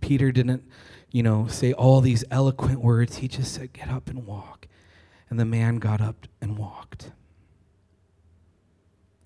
Peter 0.00 0.32
didn't, 0.32 0.64
you 1.10 1.22
know, 1.22 1.48
say 1.48 1.74
all 1.74 2.00
these 2.00 2.24
eloquent 2.30 2.80
words. 2.80 3.16
He 3.16 3.28
just 3.28 3.52
said, 3.52 3.74
Get 3.74 3.90
up 3.90 4.08
and 4.08 4.24
walk. 4.26 4.68
And 5.32 5.40
the 5.40 5.46
man 5.46 5.76
got 5.76 6.02
up 6.02 6.26
and 6.42 6.58
walked. 6.58 7.10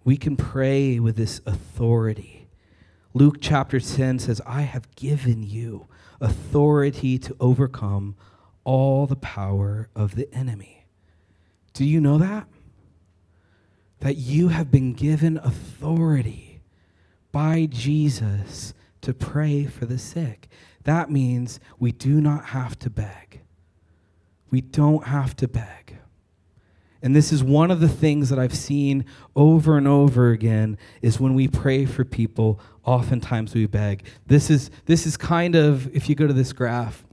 We 0.04 0.16
can 0.16 0.36
pray 0.36 1.00
with 1.00 1.16
this 1.16 1.40
authority. 1.44 2.46
Luke 3.12 3.38
chapter 3.40 3.80
10 3.80 4.20
says, 4.20 4.40
I 4.46 4.60
have 4.60 4.94
given 4.94 5.42
you 5.42 5.88
authority 6.20 7.18
to 7.18 7.36
overcome 7.40 8.14
all 8.62 9.08
the 9.08 9.16
power 9.16 9.88
of 9.96 10.14
the 10.14 10.32
enemy. 10.32 10.86
Do 11.72 11.84
you 11.84 12.00
know 12.00 12.18
that? 12.18 12.46
That 13.98 14.14
you 14.14 14.46
have 14.46 14.70
been 14.70 14.92
given 14.92 15.38
authority 15.38 16.60
by 17.32 17.66
Jesus 17.68 18.74
to 19.00 19.12
pray 19.12 19.64
for 19.64 19.86
the 19.86 19.98
sick. 19.98 20.46
That 20.84 21.10
means 21.10 21.58
we 21.80 21.90
do 21.90 22.20
not 22.20 22.44
have 22.44 22.78
to 22.78 22.90
beg. 22.90 23.40
We 24.56 24.62
don't 24.62 25.04
have 25.04 25.36
to 25.36 25.48
beg. 25.48 25.98
And 27.02 27.14
this 27.14 27.30
is 27.30 27.44
one 27.44 27.70
of 27.70 27.80
the 27.80 27.90
things 27.90 28.30
that 28.30 28.38
I've 28.38 28.54
seen 28.56 29.04
over 29.34 29.76
and 29.76 29.86
over 29.86 30.30
again 30.30 30.78
is 31.02 31.20
when 31.20 31.34
we 31.34 31.46
pray 31.46 31.84
for 31.84 32.06
people, 32.06 32.58
oftentimes 32.82 33.54
we 33.54 33.66
beg. 33.66 34.06
This 34.26 34.48
is 34.48 34.70
this 34.86 35.06
is 35.06 35.18
kind 35.18 35.56
of 35.56 35.94
if 35.94 36.08
you 36.08 36.14
go 36.14 36.26
to 36.26 36.32
this 36.32 36.54
graph, 36.54 37.04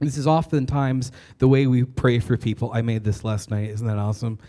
this 0.00 0.16
is 0.16 0.26
oftentimes 0.26 1.12
the 1.38 1.46
way 1.46 1.68
we 1.68 1.84
pray 1.84 2.18
for 2.18 2.36
people. 2.36 2.72
I 2.74 2.82
made 2.82 3.04
this 3.04 3.22
last 3.22 3.48
night. 3.48 3.70
Isn't 3.70 3.86
that 3.86 3.98
awesome? 3.98 4.40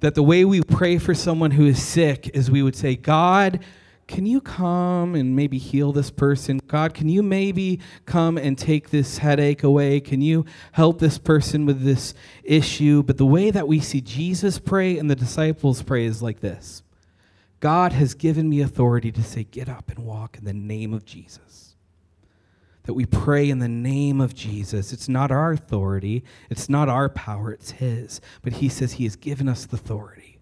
That 0.00 0.14
the 0.14 0.22
way 0.22 0.46
we 0.46 0.62
pray 0.62 0.96
for 0.96 1.12
someone 1.12 1.50
who 1.50 1.66
is 1.66 1.82
sick 1.82 2.30
is 2.32 2.50
we 2.50 2.62
would 2.62 2.74
say, 2.74 2.96
God, 2.96 3.62
can 4.10 4.26
you 4.26 4.40
come 4.40 5.14
and 5.14 5.36
maybe 5.36 5.56
heal 5.56 5.92
this 5.92 6.10
person? 6.10 6.60
God, 6.66 6.94
can 6.94 7.08
you 7.08 7.22
maybe 7.22 7.78
come 8.06 8.36
and 8.36 8.58
take 8.58 8.90
this 8.90 9.18
headache 9.18 9.62
away? 9.62 10.00
Can 10.00 10.20
you 10.20 10.44
help 10.72 10.98
this 10.98 11.16
person 11.16 11.64
with 11.64 11.84
this 11.84 12.12
issue? 12.42 13.04
But 13.04 13.18
the 13.18 13.24
way 13.26 13.52
that 13.52 13.68
we 13.68 13.78
see 13.78 14.00
Jesus 14.00 14.58
pray 14.58 14.98
and 14.98 15.08
the 15.08 15.14
disciples 15.14 15.84
pray 15.84 16.06
is 16.06 16.22
like 16.22 16.40
this 16.40 16.82
God 17.60 17.92
has 17.92 18.14
given 18.14 18.48
me 18.48 18.60
authority 18.60 19.12
to 19.12 19.22
say, 19.22 19.44
Get 19.44 19.68
up 19.68 19.90
and 19.90 20.00
walk 20.00 20.36
in 20.36 20.44
the 20.44 20.52
name 20.52 20.92
of 20.92 21.04
Jesus. 21.04 21.76
That 22.84 22.94
we 22.94 23.06
pray 23.06 23.48
in 23.48 23.60
the 23.60 23.68
name 23.68 24.20
of 24.20 24.34
Jesus. 24.34 24.92
It's 24.92 25.08
not 25.08 25.30
our 25.30 25.52
authority, 25.52 26.24
it's 26.50 26.68
not 26.68 26.88
our 26.88 27.08
power, 27.08 27.52
it's 27.52 27.70
His. 27.70 28.20
But 28.42 28.54
He 28.54 28.68
says 28.68 28.94
He 28.94 29.04
has 29.04 29.14
given 29.14 29.48
us 29.48 29.66
the 29.66 29.76
authority 29.76 30.40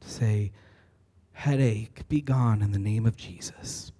to 0.00 0.08
say, 0.08 0.52
Headache, 1.42 2.08
be 2.08 2.20
gone 2.20 2.62
in 2.62 2.70
the 2.70 2.78
name 2.78 3.04
of 3.04 3.16
Jesus. 3.16 3.90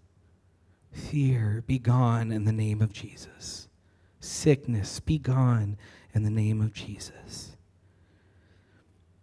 Fear, 0.93 1.65
be 1.67 1.77
gone 1.77 2.31
in 2.31 2.45
the 2.45 2.53
name 2.53 2.81
of 2.81 2.93
Jesus. 2.93 3.67
Sickness, 4.21 5.01
be 5.01 5.19
gone 5.19 5.77
in 6.15 6.23
the 6.23 6.31
name 6.31 6.61
of 6.61 6.73
Jesus. 6.73 7.57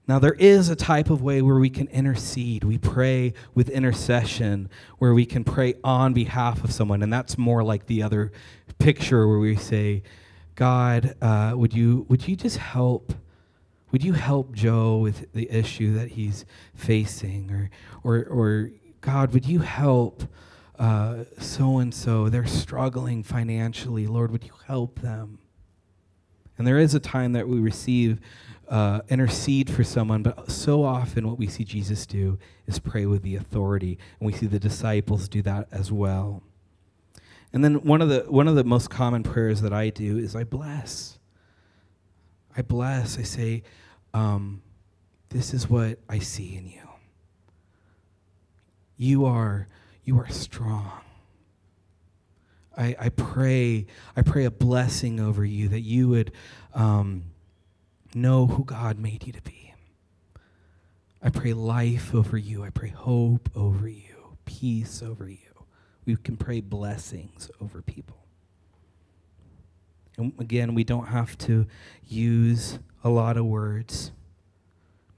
Now, 0.05 0.19
there 0.19 0.33
is 0.33 0.67
a 0.67 0.75
type 0.75 1.09
of 1.09 1.21
way 1.21 1.41
where 1.41 1.59
we 1.59 1.69
can 1.69 1.87
intercede. 1.87 2.65
We 2.65 2.77
pray 2.77 3.35
with 3.55 3.69
intercession, 3.69 4.69
where 4.97 5.13
we 5.13 5.25
can 5.25 5.45
pray 5.45 5.75
on 5.81 6.11
behalf 6.11 6.61
of 6.65 6.73
someone. 6.73 7.01
And 7.01 7.13
that's 7.13 7.37
more 7.37 7.63
like 7.63 7.85
the 7.85 8.03
other 8.03 8.33
picture 8.79 9.29
where 9.29 9.39
we 9.39 9.55
say, 9.55 10.03
God, 10.55 11.15
uh, 11.21 11.53
would, 11.55 11.73
you, 11.73 12.05
would 12.09 12.27
you 12.27 12.35
just 12.35 12.57
help 12.57 13.13
would 13.91 14.03
you 14.03 14.13
help 14.13 14.53
Joe 14.53 14.97
with 14.97 15.31
the 15.33 15.49
issue 15.49 15.95
that 15.95 16.09
he's 16.09 16.45
facing? 16.75 17.49
Or, 17.51 17.69
or, 18.03 18.25
or 18.25 18.71
God, 19.01 19.33
would 19.33 19.45
you 19.45 19.59
help 19.59 20.23
so 21.39 21.77
and 21.77 21.93
so? 21.93 22.29
They're 22.29 22.45
struggling 22.45 23.23
financially. 23.23 24.07
Lord, 24.07 24.31
would 24.31 24.43
you 24.43 24.53
help 24.67 24.99
them? 24.99 25.39
And 26.57 26.67
there 26.67 26.77
is 26.77 26.93
a 26.93 26.99
time 26.99 27.31
that 27.33 27.47
we 27.47 27.57
receive, 27.59 28.19
uh, 28.67 28.99
intercede 29.07 29.69
for 29.69 29.83
someone, 29.83 30.23
but 30.23 30.51
so 30.51 30.83
often 30.83 31.25
what 31.25 31.39
we 31.39 31.47
see 31.47 31.63
Jesus 31.63 32.05
do 32.05 32.37
is 32.67 32.79
pray 32.79 33.05
with 33.05 33.23
the 33.23 33.37
authority. 33.37 33.97
And 34.19 34.27
we 34.27 34.33
see 34.33 34.45
the 34.45 34.59
disciples 34.59 35.29
do 35.29 35.41
that 35.43 35.69
as 35.71 35.89
well. 35.89 36.43
And 37.53 37.63
then 37.63 37.75
one 37.83 38.01
of 38.01 38.09
the, 38.09 38.25
one 38.27 38.49
of 38.49 38.55
the 38.55 38.65
most 38.65 38.89
common 38.89 39.23
prayers 39.23 39.61
that 39.61 39.73
I 39.73 39.89
do 39.89 40.17
is 40.17 40.35
I 40.35 40.43
bless. 40.43 41.17
I 42.55 42.61
bless. 42.61 43.17
I 43.17 43.23
say, 43.23 43.63
um, 44.13 44.61
This 45.29 45.53
is 45.53 45.69
what 45.69 45.99
I 46.09 46.19
see 46.19 46.57
in 46.57 46.67
you. 46.67 46.88
You 48.99 49.25
are, 49.25 49.69
you 50.03 50.19
are 50.19 50.27
strong. 50.27 50.91
I, 52.77 52.97
I 52.99 53.09
pray, 53.09 53.87
I 54.17 54.21
pray 54.23 54.43
a 54.43 54.51
blessing 54.51 55.21
over 55.21 55.45
you 55.45 55.69
that 55.69 55.79
you 55.79 56.09
would 56.09 56.33
um, 56.73 57.23
know 58.13 58.45
who 58.45 58.65
God 58.65 58.99
made 58.99 59.25
you 59.25 59.31
to 59.31 59.41
be. 59.41 59.73
I 61.23 61.29
pray 61.29 61.53
life 61.53 62.13
over 62.13 62.37
you. 62.37 62.61
I 62.63 62.71
pray 62.71 62.89
hope 62.89 63.49
over 63.55 63.87
you, 63.87 64.37
peace 64.43 65.01
over 65.01 65.29
you. 65.29 65.37
We 66.05 66.17
can 66.17 66.35
pray 66.35 66.59
blessings 66.59 67.49
over 67.61 67.81
people. 67.81 68.17
And 70.17 70.33
again, 70.39 70.75
we 70.75 70.83
don't 70.83 71.07
have 71.07 71.37
to 71.39 71.67
use 72.05 72.79
a 73.01 73.09
lot 73.09 73.37
of 73.37 73.45
words. 73.45 74.11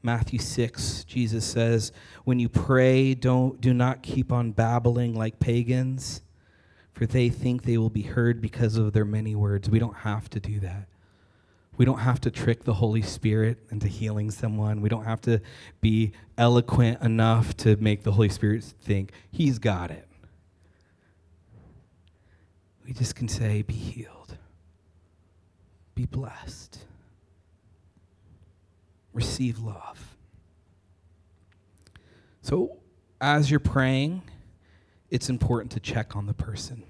Matthew 0.03 0.39
6, 0.39 1.03
Jesus 1.03 1.45
says, 1.45 1.91
When 2.23 2.39
you 2.39 2.49
pray, 2.49 3.13
don't, 3.13 3.61
do 3.61 3.73
not 3.73 4.01
keep 4.01 4.31
on 4.31 4.51
babbling 4.51 5.15
like 5.15 5.39
pagans, 5.39 6.21
for 6.93 7.05
they 7.05 7.29
think 7.29 7.63
they 7.63 7.77
will 7.77 7.89
be 7.89 8.01
heard 8.01 8.41
because 8.41 8.77
of 8.77 8.93
their 8.93 9.05
many 9.05 9.35
words. 9.35 9.69
We 9.69 9.79
don't 9.79 9.97
have 9.97 10.29
to 10.31 10.39
do 10.39 10.59
that. 10.61 10.87
We 11.77 11.85
don't 11.85 11.99
have 11.99 12.19
to 12.21 12.31
trick 12.31 12.63
the 12.63 12.73
Holy 12.73 13.01
Spirit 13.01 13.59
into 13.71 13.87
healing 13.87 14.29
someone. 14.29 14.81
We 14.81 14.89
don't 14.89 15.05
have 15.05 15.21
to 15.21 15.41
be 15.79 16.11
eloquent 16.37 17.01
enough 17.01 17.55
to 17.57 17.75
make 17.77 18.03
the 18.03 18.11
Holy 18.11 18.29
Spirit 18.29 18.63
think 18.63 19.11
he's 19.31 19.57
got 19.57 19.89
it. 19.89 20.07
We 22.85 22.93
just 22.93 23.15
can 23.15 23.27
say, 23.27 23.61
Be 23.61 23.73
healed, 23.73 24.37
be 25.95 26.05
blessed, 26.05 26.79
receive 29.13 29.59
love. 29.59 30.15
So, 32.41 32.77
as 33.19 33.51
you're 33.51 33.59
praying, 33.59 34.23
it's 35.09 35.29
important 35.29 35.71
to 35.73 35.79
check 35.79 36.15
on 36.15 36.25
the 36.25 36.33
person. 36.33 36.83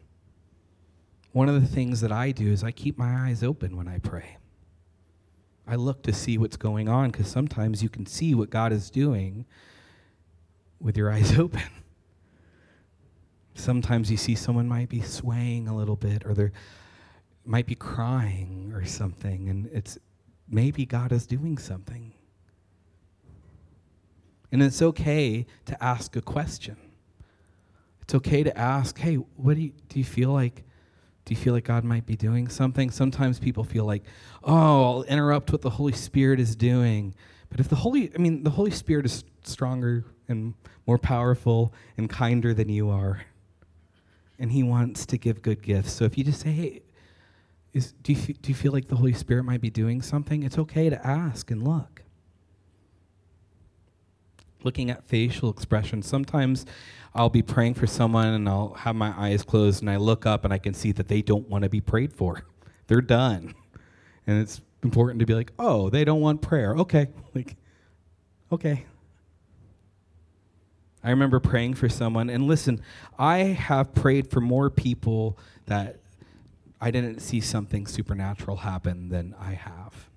One 1.34 1.50
of 1.50 1.60
the 1.62 1.68
things 1.68 2.02
that 2.02 2.12
I 2.12 2.32
do 2.32 2.52
is 2.52 2.64
I 2.64 2.72
keep 2.72 2.98
my 2.98 3.28
eyes 3.28 3.44
open 3.44 3.76
when 3.76 3.88
I 3.88 4.00
pray. 4.00 4.38
I 5.68 5.76
look 5.76 6.04
to 6.04 6.14
see 6.14 6.38
what's 6.38 6.58
going 6.58 6.90
on 6.90 7.12
because 7.12 7.28
sometimes 7.28 7.82
you 7.82 7.90
can 7.90 8.06
see 8.06 8.34
what 8.36 8.50
God 8.50 8.74
is 8.74 8.90
doing 8.90 9.46
with 10.80 10.98
your 10.98 11.12
eyes 11.14 11.38
open. 11.38 11.62
Sometimes 13.54 14.10
you 14.10 14.18
see 14.18 14.36
someone 14.36 14.68
might 14.68 14.90
be 14.90 15.02
swaying 15.02 15.68
a 15.68 15.76
little 15.76 15.96
bit 15.96 16.26
or 16.26 16.34
they 16.34 16.52
might 17.46 17.66
be 17.66 17.76
crying 17.76 18.72
or 18.74 18.86
something, 18.86 19.50
and 19.50 19.68
it's 19.74 19.98
maybe 20.52 20.86
God 20.86 21.12
is 21.12 21.26
doing 21.26 21.58
something. 21.58 22.14
And 24.52 24.62
it's 24.62 24.82
okay 24.82 25.46
to 25.66 25.84
ask 25.84 26.16
a 26.16 26.22
question. 26.22 26.76
It's 28.02 28.14
okay 28.16 28.44
to 28.44 28.58
ask, 28.58 28.98
hey, 28.98 29.16
what 29.16 29.56
do 29.56 29.62
you, 29.62 29.72
do 29.88 29.98
you 29.98 30.06
feel 30.06 30.32
like? 30.32 30.66
Do 31.24 31.34
you 31.34 31.40
feel 31.40 31.54
like 31.54 31.66
God 31.66 31.84
might 31.84 32.06
be 32.06 32.16
doing 32.16 32.50
something? 32.50 32.90
Sometimes 32.90 33.40
people 33.40 33.64
feel 33.64 33.86
like, 33.86 34.04
oh, 34.44 34.84
I'll 34.84 35.04
interrupt 35.04 35.52
what 35.52 35.62
the 35.62 35.70
Holy 35.70 35.94
Spirit 35.94 36.40
is 36.40 36.56
doing. 36.56 37.14
But 37.50 37.60
if 37.60 37.70
the 37.70 37.76
Holy, 37.76 38.12
I 38.14 38.18
mean, 38.18 38.44
the 38.44 38.50
Holy 38.50 38.72
Spirit 38.72 39.06
is 39.06 39.24
stronger 39.44 40.04
and 40.28 40.56
more 40.88 40.98
powerful 40.98 41.74
and 41.96 42.10
kinder 42.10 42.54
than 42.56 42.70
you 42.70 42.90
are. 42.90 43.22
And 44.40 44.52
He 44.52 44.64
wants 44.64 45.06
to 45.06 45.18
give 45.18 45.44
good 45.44 45.62
gifts. 45.62 45.92
So 45.92 46.06
if 46.06 46.18
you 46.18 46.24
just 46.24 46.42
say, 46.42 46.52
hey, 46.52 46.82
is, 47.74 47.94
do, 48.04 48.14
you, 48.14 48.34
do 48.34 48.50
you 48.50 48.56
feel 48.56 48.72
like 48.72 48.88
the 48.88 48.96
Holy 48.96 49.14
Spirit 49.14 49.44
might 49.44 49.62
be 49.62 49.70
doing 49.70 50.02
something? 50.02 50.44
It's 50.44 50.58
okay 50.58 50.90
to 50.90 51.08
ask 51.08 51.52
and 51.52 51.64
look. 51.64 52.04
Looking 54.64 54.92
at 54.92 55.04
facial 55.04 55.50
expressions, 55.50 56.06
sometimes 56.06 56.66
I'll 57.16 57.30
be 57.30 57.42
praying 57.42 57.76
for 57.76 57.88
someone 57.88 58.28
and 58.28 58.48
I'll 58.48 58.74
have 58.74 58.96
my 58.96 59.14
eyes 59.18 59.44
closed 59.44 59.82
and 59.82 59.90
I 59.90 59.98
look 59.98 60.26
up 60.26 60.44
and 60.44 60.54
I 60.54 60.58
can 60.58 60.74
see 60.74 60.92
that 60.94 61.08
they 61.08 61.22
don't 61.22 61.48
want 61.50 61.64
to 61.64 61.70
be 61.70 61.82
prayed 61.82 62.14
for. 62.14 62.44
They're 62.88 63.02
done. 63.02 63.56
And 64.28 64.40
it's 64.40 64.62
important 64.84 65.20
to 65.22 65.26
be 65.26 65.34
like, 65.34 65.52
oh, 65.58 65.90
they 65.90 66.04
don't 66.04 66.22
want 66.22 66.42
prayer. 66.42 66.76
Okay. 66.76 67.08
Like, 67.34 67.56
okay. 68.52 68.86
I 71.02 71.12
remember 71.12 71.40
praying 71.40 71.76
for 71.76 71.88
someone, 71.88 72.30
and 72.30 72.46
listen, 72.46 72.82
I 73.18 73.38
have 73.38 73.96
prayed 73.96 74.30
for 74.30 74.42
more 74.42 74.70
people 74.70 75.38
that 75.68 76.02
I 76.82 76.91
didn't 76.91 77.20
see 77.20 77.39
something 77.39 77.86
supernatural 77.86 78.58
happen 78.58 79.10
than 79.10 79.36
I 79.39 79.54
have 79.54 80.10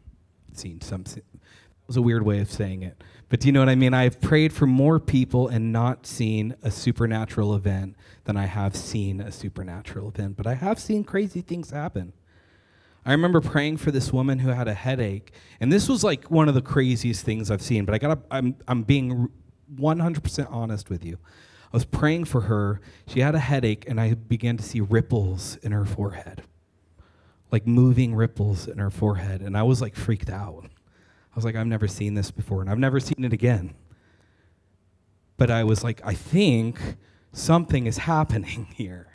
seen 0.54 0.80
something. 0.80 1.22
It 1.32 1.88
was 1.88 1.96
a 1.98 2.02
weird 2.02 2.24
way 2.24 2.40
of 2.40 2.50
saying 2.50 2.82
it. 2.82 3.04
But 3.28 3.40
do 3.40 3.48
you 3.48 3.52
know 3.52 3.60
what 3.60 3.68
I 3.68 3.74
mean? 3.74 3.92
I've 3.92 4.20
prayed 4.20 4.52
for 4.52 4.66
more 4.66 4.98
people 4.98 5.48
and 5.48 5.72
not 5.72 6.06
seen 6.06 6.56
a 6.62 6.70
supernatural 6.70 7.54
event 7.54 7.96
than 8.24 8.38
I 8.38 8.46
have 8.46 8.74
seen 8.74 9.20
a 9.20 9.30
supernatural 9.30 10.08
event. 10.08 10.36
But 10.38 10.46
I 10.46 10.54
have 10.54 10.78
seen 10.78 11.04
crazy 11.04 11.42
things 11.42 11.70
happen. 11.70 12.14
I 13.04 13.12
remember 13.12 13.42
praying 13.42 13.76
for 13.76 13.90
this 13.90 14.12
woman 14.12 14.38
who 14.38 14.48
had 14.48 14.66
a 14.66 14.72
headache, 14.72 15.32
and 15.60 15.70
this 15.70 15.88
was 15.90 16.02
like 16.02 16.30
one 16.30 16.48
of 16.48 16.54
the 16.54 16.62
craziest 16.62 17.22
things 17.22 17.50
I've 17.50 17.60
seen. 17.60 17.84
But 17.84 17.94
I 17.94 17.98
got 17.98 18.18
I'm 18.30 18.56
I'm 18.66 18.82
being 18.82 19.28
100% 19.74 20.50
honest 20.50 20.88
with 20.88 21.04
you. 21.04 21.18
I 21.72 21.76
was 21.76 21.84
praying 21.84 22.24
for 22.24 22.42
her. 22.42 22.80
She 23.06 23.20
had 23.20 23.34
a 23.34 23.40
headache, 23.40 23.84
and 23.88 24.00
I 24.00 24.14
began 24.14 24.56
to 24.56 24.62
see 24.62 24.80
ripples 24.80 25.56
in 25.56 25.72
her 25.72 25.84
forehead, 25.84 26.44
like 27.54 27.68
moving 27.68 28.16
ripples 28.16 28.66
in 28.66 28.78
her 28.78 28.90
forehead, 28.90 29.40
and 29.40 29.56
I 29.56 29.62
was 29.62 29.80
like 29.80 29.94
freaked 29.94 30.28
out. 30.28 30.64
I 30.64 31.36
was 31.36 31.44
like, 31.44 31.54
I've 31.54 31.68
never 31.68 31.86
seen 31.86 32.14
this 32.14 32.32
before, 32.32 32.60
and 32.60 32.68
I've 32.68 32.80
never 32.80 32.98
seen 32.98 33.22
it 33.22 33.32
again. 33.32 33.76
But 35.36 35.52
I 35.52 35.62
was 35.62 35.84
like, 35.84 36.00
I 36.04 36.14
think 36.14 36.80
something 37.32 37.86
is 37.86 37.98
happening 38.12 38.66
here. 38.74 39.06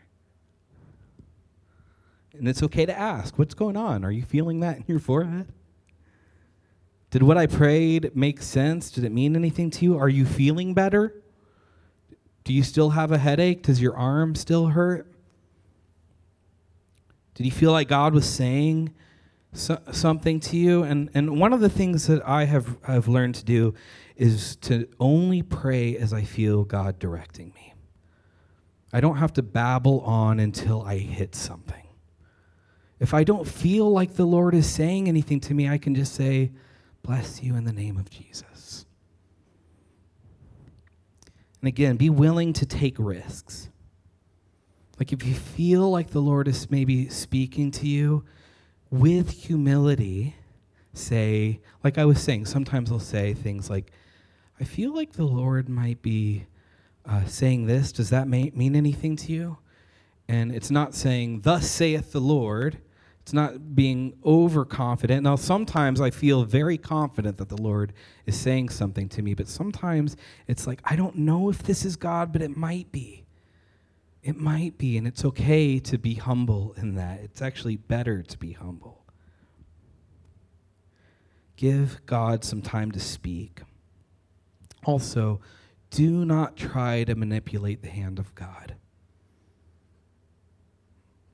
And 2.31 2.47
it's 2.47 2.63
okay 2.63 2.85
to 2.85 2.97
ask, 2.97 3.37
what's 3.37 3.55
going 3.55 3.75
on? 3.75 4.05
Are 4.05 4.11
you 4.11 4.23
feeling 4.23 4.61
that 4.61 4.77
in 4.77 4.85
your 4.87 4.99
forehead? 4.99 5.51
Did 7.11 7.23
what 7.23 7.37
I 7.37 7.45
prayed 7.45 8.15
make 8.15 8.41
sense? 8.41 8.89
Did 8.89 9.03
it 9.03 9.11
mean 9.11 9.35
anything 9.35 9.69
to 9.71 9.83
you? 9.83 9.97
Are 9.97 10.07
you 10.07 10.25
feeling 10.25 10.73
better? 10.73 11.21
Do 12.45 12.53
you 12.53 12.63
still 12.63 12.91
have 12.91 13.11
a 13.11 13.17
headache? 13.17 13.63
Does 13.63 13.81
your 13.81 13.97
arm 13.97 14.33
still 14.33 14.67
hurt? 14.67 15.11
Did 17.39 17.45
you 17.45 17.51
feel 17.51 17.71
like 17.71 17.87
God 17.87 18.13
was 18.13 18.27
saying 18.27 18.93
so, 19.53 19.79
something 19.93 20.41
to 20.41 20.57
you. 20.57 20.83
And, 20.83 21.09
and 21.13 21.39
one 21.39 21.53
of 21.53 21.61
the 21.61 21.69
things 21.69 22.07
that 22.07 22.21
I 22.27 22.43
have, 22.43 22.75
have 22.83 23.07
learned 23.07 23.35
to 23.35 23.45
do 23.45 23.75
is 24.17 24.57
to 24.57 24.89
only 24.99 25.41
pray 25.41 25.95
as 25.95 26.11
I 26.11 26.23
feel 26.23 26.65
God 26.65 26.99
directing 26.99 27.53
me. 27.55 27.73
I 28.91 28.99
don't 28.99 29.15
have 29.15 29.31
to 29.35 29.41
babble 29.41 30.01
on 30.01 30.41
until 30.41 30.81
I 30.81 30.97
hit 30.97 31.33
something. 31.33 31.87
If 32.99 33.13
I 33.13 33.23
don't 33.23 33.47
feel 33.47 33.89
like 33.89 34.15
the 34.15 34.25
Lord 34.25 34.53
is 34.53 34.67
saying 34.67 35.07
anything 35.07 35.39
to 35.39 35.53
me, 35.53 35.69
I 35.69 35.77
can 35.77 35.95
just 35.95 36.13
say, 36.13 36.51
Bless 37.03 37.41
you 37.41 37.55
in 37.55 37.63
the 37.63 37.71
name 37.71 37.95
of 37.95 38.09
Jesus. 38.09 38.85
And 41.61 41.69
again, 41.69 41.95
be 41.95 42.09
willing 42.09 42.51
to 42.51 42.65
take 42.65 42.97
risks. 42.99 43.69
Like 44.99 45.13
if 45.13 45.25
you 45.25 45.33
feel 45.33 45.89
like 45.89 46.09
the 46.11 46.21
Lord 46.21 46.47
is 46.47 46.69
maybe 46.69 47.07
speaking 47.09 47.71
to 47.71 47.87
you, 47.87 48.25
with 48.91 49.31
humility, 49.31 50.35
say, 50.93 51.61
like 51.83 51.97
I 51.97 52.05
was 52.05 52.21
saying, 52.21 52.45
sometimes 52.45 52.91
I'll 52.91 52.99
say 52.99 53.33
things 53.33 53.69
like, 53.69 53.91
I 54.59 54.63
feel 54.63 54.93
like 54.93 55.13
the 55.13 55.25
Lord 55.25 55.69
might 55.69 56.01
be 56.01 56.45
uh, 57.05 57.25
saying 57.25 57.67
this. 57.67 57.91
Does 57.91 58.09
that 58.09 58.27
may- 58.27 58.51
mean 58.53 58.75
anything 58.75 59.15
to 59.17 59.31
you? 59.31 59.57
And 60.27 60.51
it's 60.53 60.69
not 60.69 60.93
saying, 60.93 61.41
Thus 61.41 61.69
saith 61.69 62.11
the 62.11 62.21
Lord. 62.21 62.79
It's 63.21 63.33
not 63.33 63.75
being 63.75 64.13
overconfident. 64.25 65.23
Now, 65.23 65.35
sometimes 65.35 66.01
I 66.01 66.09
feel 66.09 66.43
very 66.43 66.77
confident 66.77 67.37
that 67.37 67.49
the 67.49 67.61
Lord 67.61 67.93
is 68.25 68.35
saying 68.35 68.69
something 68.69 69.07
to 69.09 69.21
me, 69.21 69.35
but 69.35 69.47
sometimes 69.47 70.17
it's 70.47 70.65
like, 70.65 70.81
I 70.83 70.95
don't 70.95 71.15
know 71.15 71.49
if 71.49 71.61
this 71.61 71.85
is 71.85 71.95
God, 71.95 72.33
but 72.33 72.41
it 72.41 72.57
might 72.57 72.91
be. 72.91 73.25
It 74.21 74.37
might 74.37 74.77
be, 74.77 74.97
and 74.97 75.07
it's 75.07 75.23
okay 75.23 75.79
to 75.79 75.97
be 75.97 76.15
humble 76.15 76.73
in 76.77 76.95
that. 76.95 77.21
It's 77.21 77.41
actually 77.41 77.77
better 77.77 78.21
to 78.21 78.37
be 78.37 78.51
humble. 78.51 79.05
Give 81.55 82.05
God 82.05 82.43
some 82.43 82.61
time 82.61 82.91
to 82.91 82.99
speak. 82.99 83.61
Also, 84.85 85.41
do 85.89 86.25
not 86.25 86.55
try 86.55 87.03
to 87.03 87.15
manipulate 87.15 87.81
the 87.81 87.89
hand 87.89 88.19
of 88.19 88.33
God. 88.35 88.75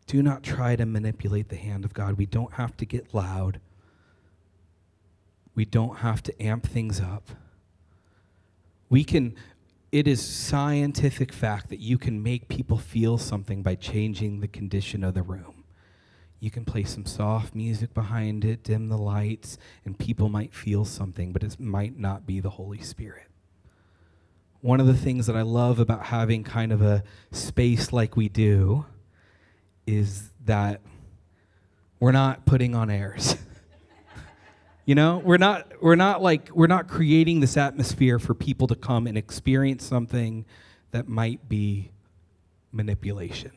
Do 0.07 0.21
not 0.21 0.43
try 0.43 0.75
to 0.75 0.85
manipulate 0.85 1.49
the 1.49 1.55
hand 1.55 1.83
of 1.85 1.93
God. 1.93 2.17
We 2.17 2.25
don't 2.25 2.53
have 2.53 2.77
to 2.77 2.85
get 2.85 3.13
loud. 3.13 3.59
We 5.55 5.65
don't 5.65 5.97
have 5.97 6.21
to 6.23 6.41
amp 6.41 6.67
things 6.67 6.99
up. 6.99 7.29
We 8.89 9.03
can 9.03 9.35
it 9.95 10.09
is 10.09 10.21
scientific 10.21 11.31
fact 11.31 11.69
that 11.69 11.79
you 11.79 11.97
can 11.97 12.21
make 12.21 12.49
people 12.49 12.77
feel 12.77 13.17
something 13.17 13.63
by 13.63 13.75
changing 13.75 14.41
the 14.41 14.47
condition 14.49 15.05
of 15.05 15.13
the 15.13 15.23
room. 15.23 15.63
You 16.41 16.51
can 16.51 16.65
play 16.65 16.83
some 16.83 17.05
soft 17.05 17.55
music 17.55 17.93
behind 17.93 18.43
it, 18.43 18.61
dim 18.61 18.89
the 18.89 18.97
lights, 18.97 19.57
and 19.85 19.97
people 19.97 20.27
might 20.27 20.53
feel 20.53 20.83
something, 20.83 21.31
but 21.31 21.43
it 21.43 21.57
might 21.61 21.97
not 21.97 22.25
be 22.25 22.41
the 22.41 22.49
Holy 22.49 22.81
Spirit. 22.81 23.27
One 24.59 24.81
of 24.81 24.85
the 24.85 24.97
things 24.97 25.27
that 25.27 25.37
I 25.37 25.43
love 25.43 25.79
about 25.79 26.07
having 26.07 26.43
kind 26.43 26.73
of 26.73 26.81
a 26.81 27.01
space 27.31 27.93
like 27.93 28.17
we 28.17 28.27
do 28.27 28.85
is 29.87 30.31
that 30.43 30.81
we're 32.01 32.11
not 32.11 32.45
putting 32.45 32.75
on 32.75 32.89
airs. 32.89 33.37
You 34.85 34.93
know, 34.93 35.17
we're 35.25 35.37
not 35.37 35.81
we're 35.81 35.95
not 35.95 36.21
like 36.21 36.49
we're 36.53 36.67
not 36.67 36.87
creating 36.87 37.39
this 37.39 37.57
atmosphere 37.57 38.19
for 38.19 38.35
people 38.35 38.67
to 38.67 38.75
come 38.75 39.07
and 39.07 39.17
experience 39.17 39.83
something 39.83 40.45
that 40.91 41.07
might 41.07 41.49
be 41.49 41.89
manipulation. 42.71 43.51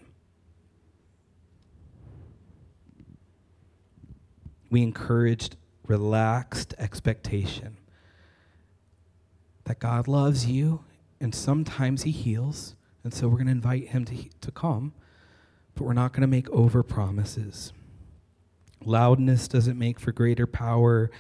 We 4.70 4.82
encouraged 4.82 5.56
relaxed 5.86 6.74
expectation 6.78 7.76
that 9.64 9.78
God 9.78 10.08
loves 10.08 10.46
you 10.46 10.82
and 11.20 11.34
sometimes 11.34 12.04
he 12.04 12.10
heals, 12.10 12.74
and 13.04 13.12
so 13.12 13.28
we're 13.28 13.36
going 13.36 13.46
to 13.46 13.52
invite 13.52 13.88
him 13.88 14.06
to 14.06 14.16
to 14.40 14.50
come, 14.50 14.94
but 15.74 15.84
we're 15.84 15.92
not 15.92 16.14
going 16.14 16.22
to 16.22 16.26
make 16.26 16.48
over 16.48 16.82
promises. 16.82 17.74
Loudness 18.84 19.48
doesn't 19.48 19.78
make 19.78 19.98
for 19.98 20.12
greater 20.12 20.46
power. 20.46 21.10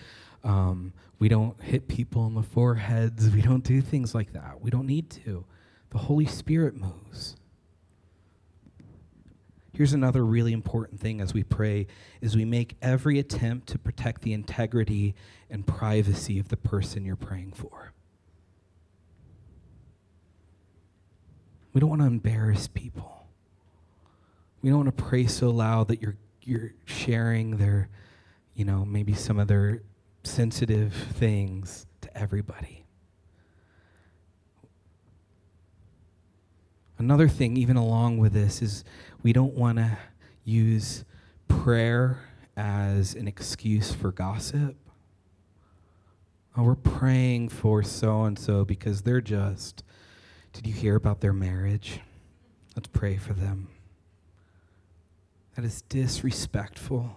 Um, 0.44 0.92
we 1.18 1.28
don't 1.28 1.60
hit 1.60 1.88
people 1.88 2.22
on 2.22 2.34
the 2.34 2.42
foreheads. 2.42 3.28
We 3.30 3.42
don't 3.42 3.64
do 3.64 3.80
things 3.80 4.14
like 4.14 4.32
that. 4.32 4.60
We 4.60 4.70
don't 4.70 4.86
need 4.86 5.10
to. 5.10 5.44
The 5.90 5.98
Holy 5.98 6.26
Spirit 6.26 6.76
moves. 6.76 7.36
Here's 9.72 9.92
another 9.92 10.24
really 10.24 10.52
important 10.52 10.98
thing 11.00 11.20
as 11.20 11.32
we 11.32 11.44
pray 11.44 11.86
is 12.20 12.36
we 12.36 12.44
make 12.44 12.76
every 12.82 13.18
attempt 13.18 13.68
to 13.68 13.78
protect 13.78 14.22
the 14.22 14.32
integrity 14.32 15.14
and 15.50 15.66
privacy 15.66 16.38
of 16.38 16.48
the 16.48 16.56
person 16.56 17.04
you're 17.04 17.14
praying 17.14 17.52
for. 17.52 17.92
We 21.72 21.80
don't 21.80 21.90
want 21.90 22.02
to 22.02 22.06
embarrass 22.06 22.66
people. 22.66 23.28
We 24.62 24.70
don't 24.70 24.84
want 24.84 24.96
to 24.96 25.04
pray 25.04 25.26
so 25.26 25.50
loud 25.50 25.88
that 25.88 26.02
you're 26.02 26.16
you're 26.42 26.72
sharing 26.84 27.56
their, 27.56 27.88
you 28.54 28.64
know, 28.64 28.84
maybe 28.84 29.14
some 29.14 29.38
of 29.38 29.48
their 29.48 29.82
sensitive 30.24 30.92
things 30.92 31.86
to 32.00 32.16
everybody. 32.16 32.84
Another 36.98 37.28
thing, 37.28 37.56
even 37.56 37.76
along 37.76 38.18
with 38.18 38.32
this, 38.32 38.60
is 38.60 38.84
we 39.22 39.32
don't 39.32 39.54
want 39.54 39.78
to 39.78 39.96
use 40.44 41.04
prayer 41.46 42.18
as 42.56 43.14
an 43.14 43.28
excuse 43.28 43.92
for 43.92 44.10
gossip. 44.10 44.76
Oh, 46.56 46.64
we're 46.64 46.74
praying 46.74 47.50
for 47.50 47.84
so 47.84 48.24
and 48.24 48.36
so 48.36 48.64
because 48.64 49.02
they're 49.02 49.20
just. 49.20 49.84
Did 50.52 50.66
you 50.66 50.72
hear 50.72 50.96
about 50.96 51.20
their 51.20 51.32
marriage? 51.32 52.00
Let's 52.74 52.88
pray 52.88 53.16
for 53.16 53.32
them. 53.32 53.68
That 55.58 55.64
is 55.64 55.82
disrespectful. 55.82 57.16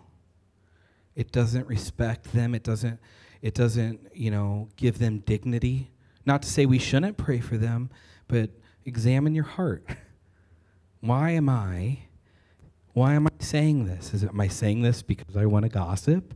It 1.16 1.32
doesn't 1.32 1.68
respect 1.68 2.34
them. 2.34 2.56
It 2.56 2.64
doesn't, 2.64 3.00
it 3.44 3.54
doesn't, 3.54 4.00
you 4.16 4.32
know, 4.32 4.68
give 4.78 4.98
them 4.98 5.20
dignity. 5.20 5.92
Not 6.26 6.42
to 6.42 6.50
say 6.50 6.66
we 6.66 6.80
shouldn't 6.80 7.18
pray 7.18 7.39
for 7.39 7.58
them, 7.58 7.92
but 8.28 8.50
examine 8.84 9.36
your 9.36 9.44
heart. 9.44 9.86
Why 11.02 11.30
am 11.30 11.50
I, 11.50 12.00
why 12.94 13.14
am 13.14 13.28
I 13.28 13.32
saying 13.38 13.86
this? 13.86 14.12
Is 14.12 14.24
it, 14.24 14.30
am 14.30 14.42
I 14.42 14.48
saying 14.48 14.82
this 14.82 15.04
because 15.04 15.38
I 15.38 15.46
want 15.46 15.66
to 15.66 15.70
gossip? 15.70 16.34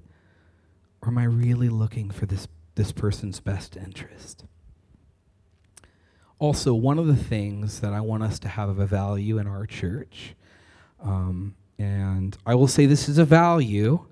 Or 1.02 1.08
am 1.08 1.18
I 1.18 1.24
really 1.24 1.70
looking 1.70 2.12
for 2.12 2.28
this, 2.28 2.48
this 2.76 2.92
person's 2.92 3.40
best 3.40 3.76
interest? 3.76 4.46
Also, 6.38 6.76
one 6.76 7.00
of 7.00 7.08
the 7.08 7.16
things 7.16 7.80
that 7.80 7.94
I 7.94 8.02
want 8.02 8.22
us 8.22 8.38
to 8.40 8.48
have 8.48 8.70
of 8.70 8.78
a 8.78 8.86
value 8.86 9.40
in 9.40 9.48
our 9.48 9.66
church, 9.66 10.36
um, 11.02 11.56
and 11.78 12.38
I 12.46 12.56
will 12.56 12.68
say 12.68 12.86
this 12.86 13.10
is 13.10 13.18
a 13.18 13.26
value, 13.26 14.06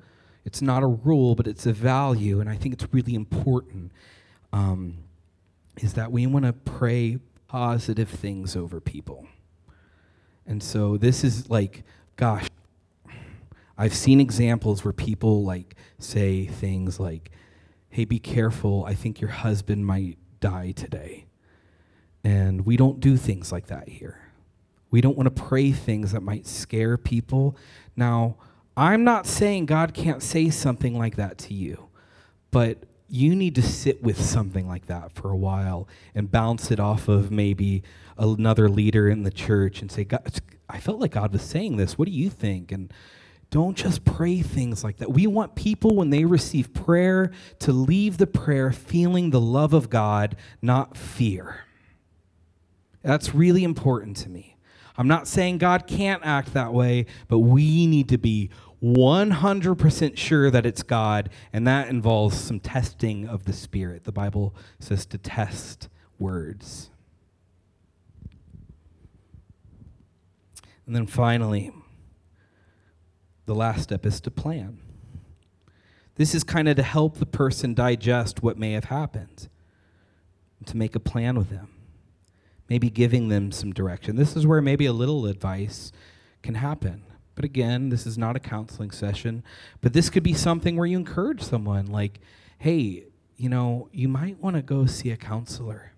it's 0.45 0.61
not 0.61 0.83
a 0.83 0.87
rule, 0.87 1.35
but 1.35 1.47
it's 1.47 1.65
a 1.65 1.73
value, 1.73 2.39
and 2.39 2.49
I 2.49 2.55
think 2.55 2.73
it's 2.73 2.87
really 2.93 3.15
important, 3.15 3.91
um, 4.51 4.97
is 5.77 5.93
that 5.93 6.11
we 6.11 6.27
want 6.27 6.45
to 6.45 6.53
pray 6.53 7.19
positive 7.47 8.09
things 8.09 8.55
over 8.55 8.81
people. 8.81 9.27
And 10.45 10.61
so 10.61 10.97
this 10.97 11.23
is 11.23 11.49
like, 11.49 11.83
gosh, 12.15 12.47
I've 13.77 13.93
seen 13.93 14.19
examples 14.19 14.83
where 14.83 14.93
people 14.93 15.43
like 15.43 15.75
say 15.97 16.45
things 16.45 16.99
like, 16.99 17.31
hey, 17.89 18.05
be 18.05 18.19
careful, 18.19 18.85
I 18.85 18.93
think 18.93 19.21
your 19.21 19.29
husband 19.29 19.85
might 19.85 20.17
die 20.39 20.71
today. 20.71 21.25
And 22.23 22.65
we 22.65 22.77
don't 22.77 22.99
do 22.99 23.17
things 23.17 23.51
like 23.51 23.67
that 23.67 23.87
here. 23.87 24.22
We 24.93 25.01
don't 25.01 25.17
want 25.17 25.35
to 25.35 25.43
pray 25.43 25.71
things 25.71 26.11
that 26.11 26.21
might 26.21 26.45
scare 26.45 26.99
people. 26.99 27.57
Now, 27.95 28.35
I'm 28.77 29.03
not 29.03 29.25
saying 29.25 29.65
God 29.65 29.95
can't 29.95 30.21
say 30.21 30.51
something 30.51 30.95
like 30.95 31.15
that 31.15 31.39
to 31.39 31.55
you, 31.55 31.89
but 32.51 32.83
you 33.09 33.35
need 33.35 33.55
to 33.55 33.63
sit 33.63 34.03
with 34.03 34.21
something 34.21 34.67
like 34.67 34.85
that 34.85 35.11
for 35.15 35.31
a 35.31 35.35
while 35.35 35.87
and 36.13 36.29
bounce 36.29 36.69
it 36.69 36.79
off 36.79 37.07
of 37.07 37.31
maybe 37.31 37.81
another 38.19 38.69
leader 38.69 39.09
in 39.09 39.23
the 39.23 39.31
church 39.31 39.81
and 39.81 39.91
say, 39.91 40.03
God, 40.03 40.39
I 40.69 40.79
felt 40.79 40.99
like 40.99 41.13
God 41.13 41.33
was 41.33 41.41
saying 41.41 41.77
this. 41.77 41.97
What 41.97 42.05
do 42.05 42.11
you 42.11 42.29
think? 42.29 42.71
And 42.71 42.93
don't 43.49 43.75
just 43.75 44.05
pray 44.05 44.43
things 44.43 44.83
like 44.83 44.97
that. 44.97 45.11
We 45.11 45.25
want 45.25 45.55
people, 45.55 45.95
when 45.95 46.11
they 46.11 46.25
receive 46.25 46.71
prayer, 46.71 47.31
to 47.61 47.73
leave 47.73 48.19
the 48.19 48.27
prayer 48.27 48.71
feeling 48.71 49.31
the 49.31 49.41
love 49.41 49.73
of 49.73 49.89
God, 49.89 50.35
not 50.61 50.95
fear. 50.95 51.61
That's 53.01 53.33
really 53.33 53.63
important 53.63 54.17
to 54.17 54.29
me. 54.29 54.52
I'm 54.97 55.07
not 55.07 55.27
saying 55.27 55.57
God 55.57 55.87
can't 55.87 56.23
act 56.23 56.53
that 56.53 56.73
way, 56.73 57.05
but 57.27 57.39
we 57.39 57.87
need 57.87 58.09
to 58.09 58.17
be 58.17 58.49
100% 58.83 60.17
sure 60.17 60.51
that 60.51 60.65
it's 60.65 60.83
God, 60.83 61.29
and 61.53 61.65
that 61.65 61.87
involves 61.87 62.37
some 62.37 62.59
testing 62.59 63.27
of 63.27 63.45
the 63.45 63.53
Spirit. 63.53 64.03
The 64.03 64.11
Bible 64.11 64.53
says 64.79 65.05
to 65.07 65.17
test 65.17 65.87
words. 66.19 66.89
And 70.85 70.95
then 70.95 71.07
finally, 71.07 71.71
the 73.45 73.55
last 73.55 73.83
step 73.83 74.05
is 74.05 74.19
to 74.21 74.31
plan. 74.31 74.79
This 76.15 76.35
is 76.35 76.43
kind 76.43 76.67
of 76.67 76.75
to 76.75 76.83
help 76.83 77.17
the 77.17 77.25
person 77.25 77.73
digest 77.73 78.43
what 78.43 78.57
may 78.57 78.73
have 78.73 78.85
happened, 78.85 79.47
to 80.65 80.77
make 80.77 80.95
a 80.95 80.99
plan 80.99 81.37
with 81.37 81.49
them, 81.49 81.69
maybe 82.73 82.89
giving 82.89 83.27
them 83.27 83.51
some 83.51 83.71
direction. 83.71 84.15
This 84.15 84.35
is 84.35 84.47
where 84.47 84.59
maybe 84.59 84.87
a 84.87 84.93
little 84.93 85.27
advice 85.27 85.91
can 86.41 86.55
happen. 86.55 87.03
But 87.35 87.45
again, 87.45 87.89
this 87.89 88.07
is 88.07 88.17
not 88.17 88.35
a 88.35 88.39
counseling 88.39 88.89
session, 88.89 89.43
but 89.81 89.93
this 89.93 90.09
could 90.09 90.23
be 90.23 90.33
something 90.33 90.75
where 90.75 90.87
you 90.87 90.97
encourage 90.97 91.43
someone 91.43 91.85
like, 91.85 92.19
hey, 92.57 93.03
you 93.37 93.47
know, 93.47 93.89
you 93.91 94.07
might 94.07 94.41
want 94.41 94.55
to 94.55 94.63
go 94.63 94.87
see 94.87 95.11
a 95.11 95.17
counselor. 95.17 95.91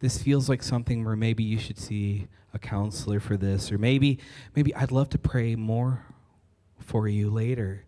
This 0.00 0.22
feels 0.22 0.48
like 0.48 0.62
something 0.62 1.04
where 1.04 1.16
maybe 1.16 1.44
you 1.44 1.58
should 1.58 1.78
see 1.78 2.28
a 2.54 2.58
counselor 2.58 3.20
for 3.20 3.36
this 3.36 3.70
or 3.70 3.76
maybe 3.76 4.20
maybe 4.56 4.74
I'd 4.74 4.90
love 4.90 5.10
to 5.10 5.18
pray 5.18 5.54
more 5.54 6.02
for 6.78 7.08
you 7.08 7.28
later. 7.28 7.84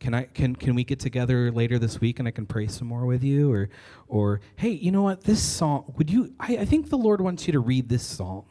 Can 0.00 0.14
I 0.14 0.22
can 0.22 0.56
can 0.56 0.74
we 0.74 0.82
get 0.82 0.98
together 0.98 1.52
later 1.52 1.78
this 1.78 2.00
week 2.00 2.18
and 2.18 2.26
I 2.26 2.30
can 2.30 2.46
pray 2.46 2.66
some 2.66 2.88
more 2.88 3.06
with 3.06 3.22
you 3.22 3.52
or 3.52 3.68
or 4.08 4.40
hey, 4.56 4.70
you 4.70 4.90
know 4.90 5.02
what? 5.02 5.24
This 5.24 5.42
song 5.42 5.92
would 5.96 6.10
you 6.10 6.34
I, 6.40 6.58
I 6.58 6.64
think 6.64 6.88
the 6.88 6.98
Lord 6.98 7.20
wants 7.20 7.46
you 7.46 7.52
to 7.52 7.60
read 7.60 7.88
this 7.88 8.02
psalm. 8.02 8.46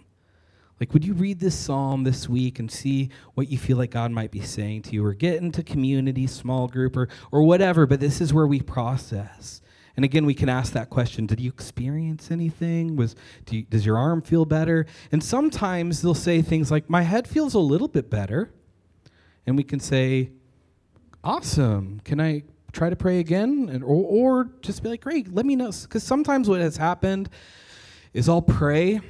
Like, 0.79 0.93
would 0.93 1.03
you 1.03 1.13
read 1.13 1.39
this 1.41 1.55
psalm 1.55 2.03
this 2.03 2.29
week 2.29 2.57
and 2.57 2.71
see 2.71 3.09
what 3.33 3.49
you 3.49 3.57
feel 3.57 3.77
like 3.77 3.91
God 3.91 4.11
might 4.11 4.31
be 4.31 4.41
saying 4.41 4.83
to 4.83 4.93
you, 4.93 5.05
or 5.05 5.13
get 5.13 5.41
into 5.41 5.61
community, 5.61 6.25
small 6.25 6.69
group, 6.69 6.95
or, 6.95 7.09
or 7.31 7.43
whatever? 7.43 7.85
But 7.85 7.99
this 7.99 8.21
is 8.21 8.33
where 8.33 8.47
we 8.47 8.61
process. 8.61 9.61
And 9.97 10.05
again, 10.05 10.25
we 10.25 10.33
can 10.33 10.47
ask 10.47 10.71
that 10.71 10.89
question 10.89 11.25
Did 11.25 11.41
you 11.41 11.49
experience 11.49 12.31
anything? 12.31 12.95
Was, 12.95 13.15
do 13.45 13.57
you, 13.57 13.63
does 13.63 13.85
your 13.85 13.97
arm 13.97 14.21
feel 14.21 14.45
better? 14.45 14.85
And 15.11 15.21
sometimes 15.21 16.01
they'll 16.01 16.13
say 16.13 16.41
things 16.41 16.71
like, 16.71 16.89
My 16.89 17.01
head 17.01 17.27
feels 17.27 17.53
a 17.53 17.59
little 17.59 17.89
bit 17.89 18.09
better. 18.09 18.53
And 19.45 19.57
we 19.57 19.63
can 19.63 19.81
say, 19.81 20.31
Awesome. 21.23 21.99
Can 22.05 22.21
I 22.21 22.43
try 22.71 22.89
to 22.89 22.95
pray 22.95 23.19
again? 23.19 23.69
And, 23.71 23.83
or, 23.83 24.05
or 24.05 24.49
just 24.61 24.83
be 24.83 24.89
like, 24.89 25.01
Great, 25.01 25.33
let 25.33 25.45
me 25.45 25.55
know. 25.55 25.71
Because 25.81 26.03
sometimes 26.03 26.47
what 26.47 26.61
has 26.61 26.77
happened 26.77 27.29
is 28.13 28.29
I'll 28.29 28.41
pray 28.41 29.01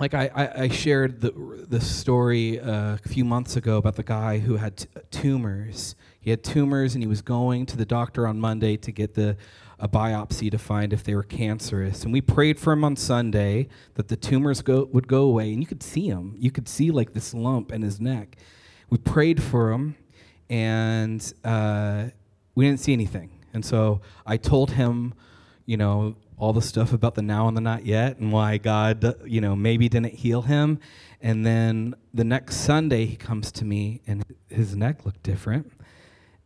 like 0.00 0.12
I, 0.12 0.30
I, 0.34 0.62
I, 0.62 0.68
shared 0.68 1.20
the, 1.20 1.30
the 1.68 1.80
story 1.80 2.58
uh, 2.58 2.94
a 3.04 3.08
few 3.08 3.24
months 3.24 3.54
ago 3.54 3.76
about 3.76 3.94
the 3.94 4.02
guy 4.02 4.38
who 4.38 4.56
had 4.56 4.78
t- 4.78 4.88
tumors. 5.12 5.94
He 6.20 6.30
had 6.30 6.42
tumors 6.42 6.94
and 6.94 7.02
he 7.02 7.06
was 7.06 7.22
going 7.22 7.64
to 7.66 7.76
the 7.76 7.86
doctor 7.86 8.26
on 8.26 8.40
Monday 8.40 8.76
to 8.76 8.90
get 8.90 9.14
the, 9.14 9.36
a 9.78 9.88
biopsy 9.88 10.50
to 10.50 10.58
find 10.58 10.92
if 10.92 11.04
they 11.04 11.14
were 11.14 11.22
cancerous. 11.22 12.02
And 12.02 12.12
we 12.12 12.20
prayed 12.20 12.58
for 12.58 12.72
him 12.72 12.82
on 12.82 12.96
Sunday 12.96 13.68
that 13.94 14.08
the 14.08 14.16
tumors 14.16 14.62
go, 14.62 14.88
would 14.92 15.06
go 15.06 15.22
away. 15.22 15.52
And 15.52 15.60
you 15.60 15.66
could 15.66 15.82
see 15.82 16.08
him. 16.08 16.34
You 16.38 16.50
could 16.50 16.68
see 16.68 16.90
like 16.90 17.12
this 17.12 17.32
lump 17.32 17.70
in 17.70 17.82
his 17.82 18.00
neck. 18.00 18.36
We 18.90 18.98
prayed 18.98 19.40
for 19.40 19.70
him 19.70 19.94
and 20.48 21.32
uh, 21.44 22.06
we 22.54 22.66
didn't 22.66 22.80
see 22.80 22.92
anything. 22.92 23.30
And 23.52 23.64
so 23.64 24.00
I 24.26 24.36
told 24.36 24.72
him, 24.72 25.14
you 25.66 25.76
know, 25.76 26.16
all 26.36 26.52
the 26.52 26.62
stuff 26.62 26.92
about 26.92 27.14
the 27.14 27.22
now 27.22 27.46
and 27.48 27.56
the 27.56 27.60
not 27.60 27.86
yet 27.86 28.18
and 28.18 28.32
why 28.32 28.58
God, 28.58 29.14
you 29.24 29.40
know, 29.40 29.54
maybe 29.54 29.88
didn't 29.88 30.14
heal 30.14 30.42
him. 30.42 30.80
And 31.20 31.46
then 31.46 31.94
the 32.12 32.24
next 32.24 32.56
Sunday, 32.56 33.06
he 33.06 33.16
comes 33.16 33.52
to 33.52 33.64
me 33.64 34.02
and 34.06 34.24
his 34.48 34.74
neck 34.74 35.06
looked 35.06 35.22
different. 35.22 35.72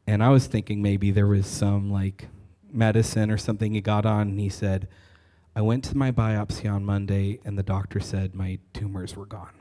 And 0.07 0.23
I 0.23 0.29
was 0.29 0.47
thinking 0.47 0.83
maybe 0.83 1.11
there 1.11 1.27
was 1.27 1.47
some 1.47 1.91
like 1.91 2.29
medicine 2.71 3.31
or 3.31 3.39
something 3.39 3.73
he 3.73 3.81
got 3.81 4.07
on. 4.07 4.29
And 4.29 4.41
he 4.41 4.49
said, 4.49 4.89
I 5.57 5.63
went 5.63 5.85
to 5.85 5.97
my 5.97 6.13
biopsy 6.13 6.71
on 6.71 6.85
Monday 6.85 7.41
and 7.45 7.59
the 7.59 7.63
doctor 7.63 7.99
said 7.99 8.35
my 8.35 8.59
tumors 8.73 9.17
were 9.17 9.27
gone. 9.27 9.58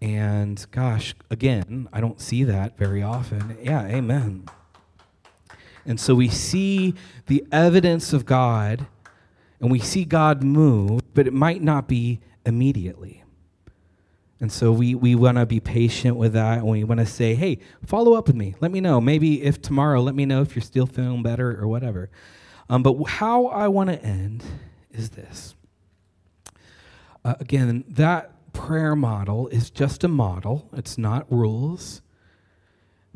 And 0.00 0.64
gosh, 0.70 1.14
again, 1.30 1.88
I 1.92 2.00
don't 2.00 2.20
see 2.20 2.44
that 2.44 2.76
very 2.76 3.02
often. 3.02 3.56
Yeah, 3.62 3.84
amen. 3.86 4.46
And 5.86 6.00
so 6.00 6.14
we 6.14 6.28
see 6.28 6.94
the 7.26 7.46
evidence 7.50 8.12
of 8.12 8.26
God 8.26 8.86
and 9.60 9.70
we 9.70 9.78
see 9.78 10.04
God 10.04 10.42
move, 10.42 11.00
but 11.14 11.26
it 11.26 11.32
might 11.32 11.62
not 11.62 11.88
be 11.88 12.20
immediately. 12.44 13.22
And 14.38 14.52
so 14.52 14.70
we, 14.70 14.94
we 14.94 15.14
want 15.14 15.38
to 15.38 15.46
be 15.46 15.60
patient 15.60 16.16
with 16.16 16.34
that. 16.34 16.58
And 16.58 16.66
we 16.66 16.84
want 16.84 17.00
to 17.00 17.06
say, 17.06 17.34
hey, 17.34 17.58
follow 17.86 18.14
up 18.14 18.26
with 18.26 18.36
me. 18.36 18.54
Let 18.60 18.70
me 18.70 18.80
know. 18.80 19.00
Maybe 19.00 19.42
if 19.42 19.62
tomorrow, 19.62 20.02
let 20.02 20.14
me 20.14 20.26
know 20.26 20.42
if 20.42 20.54
you're 20.54 20.62
still 20.62 20.86
feeling 20.86 21.22
better 21.22 21.58
or 21.58 21.66
whatever. 21.68 22.10
Um, 22.68 22.82
but 22.82 23.02
how 23.04 23.46
I 23.46 23.68
want 23.68 23.90
to 23.90 24.02
end 24.02 24.44
is 24.90 25.10
this. 25.10 25.54
Uh, 27.24 27.34
again, 27.40 27.84
that 27.88 28.32
prayer 28.56 28.96
model 28.96 29.48
is 29.48 29.70
just 29.70 30.02
a 30.02 30.08
model, 30.08 30.68
it's 30.72 30.96
not 30.96 31.30
rules. 31.30 32.02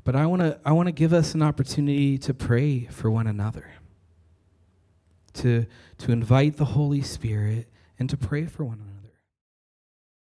But 0.04 0.14
I 0.16 0.26
want 0.26 0.42
to 0.42 0.58
I 0.64 0.72
want 0.72 0.86
to 0.86 0.92
give 0.92 1.12
us 1.12 1.34
an 1.34 1.42
opportunity 1.42 2.18
to 2.18 2.34
pray 2.34 2.86
for 2.86 3.10
one 3.10 3.26
another. 3.26 3.72
To 5.34 5.66
to 5.98 6.12
invite 6.12 6.56
the 6.56 6.64
Holy 6.64 7.02
Spirit 7.02 7.68
and 7.98 8.08
to 8.10 8.16
pray 8.16 8.46
for 8.46 8.64
one 8.64 8.78
another. 8.78 8.89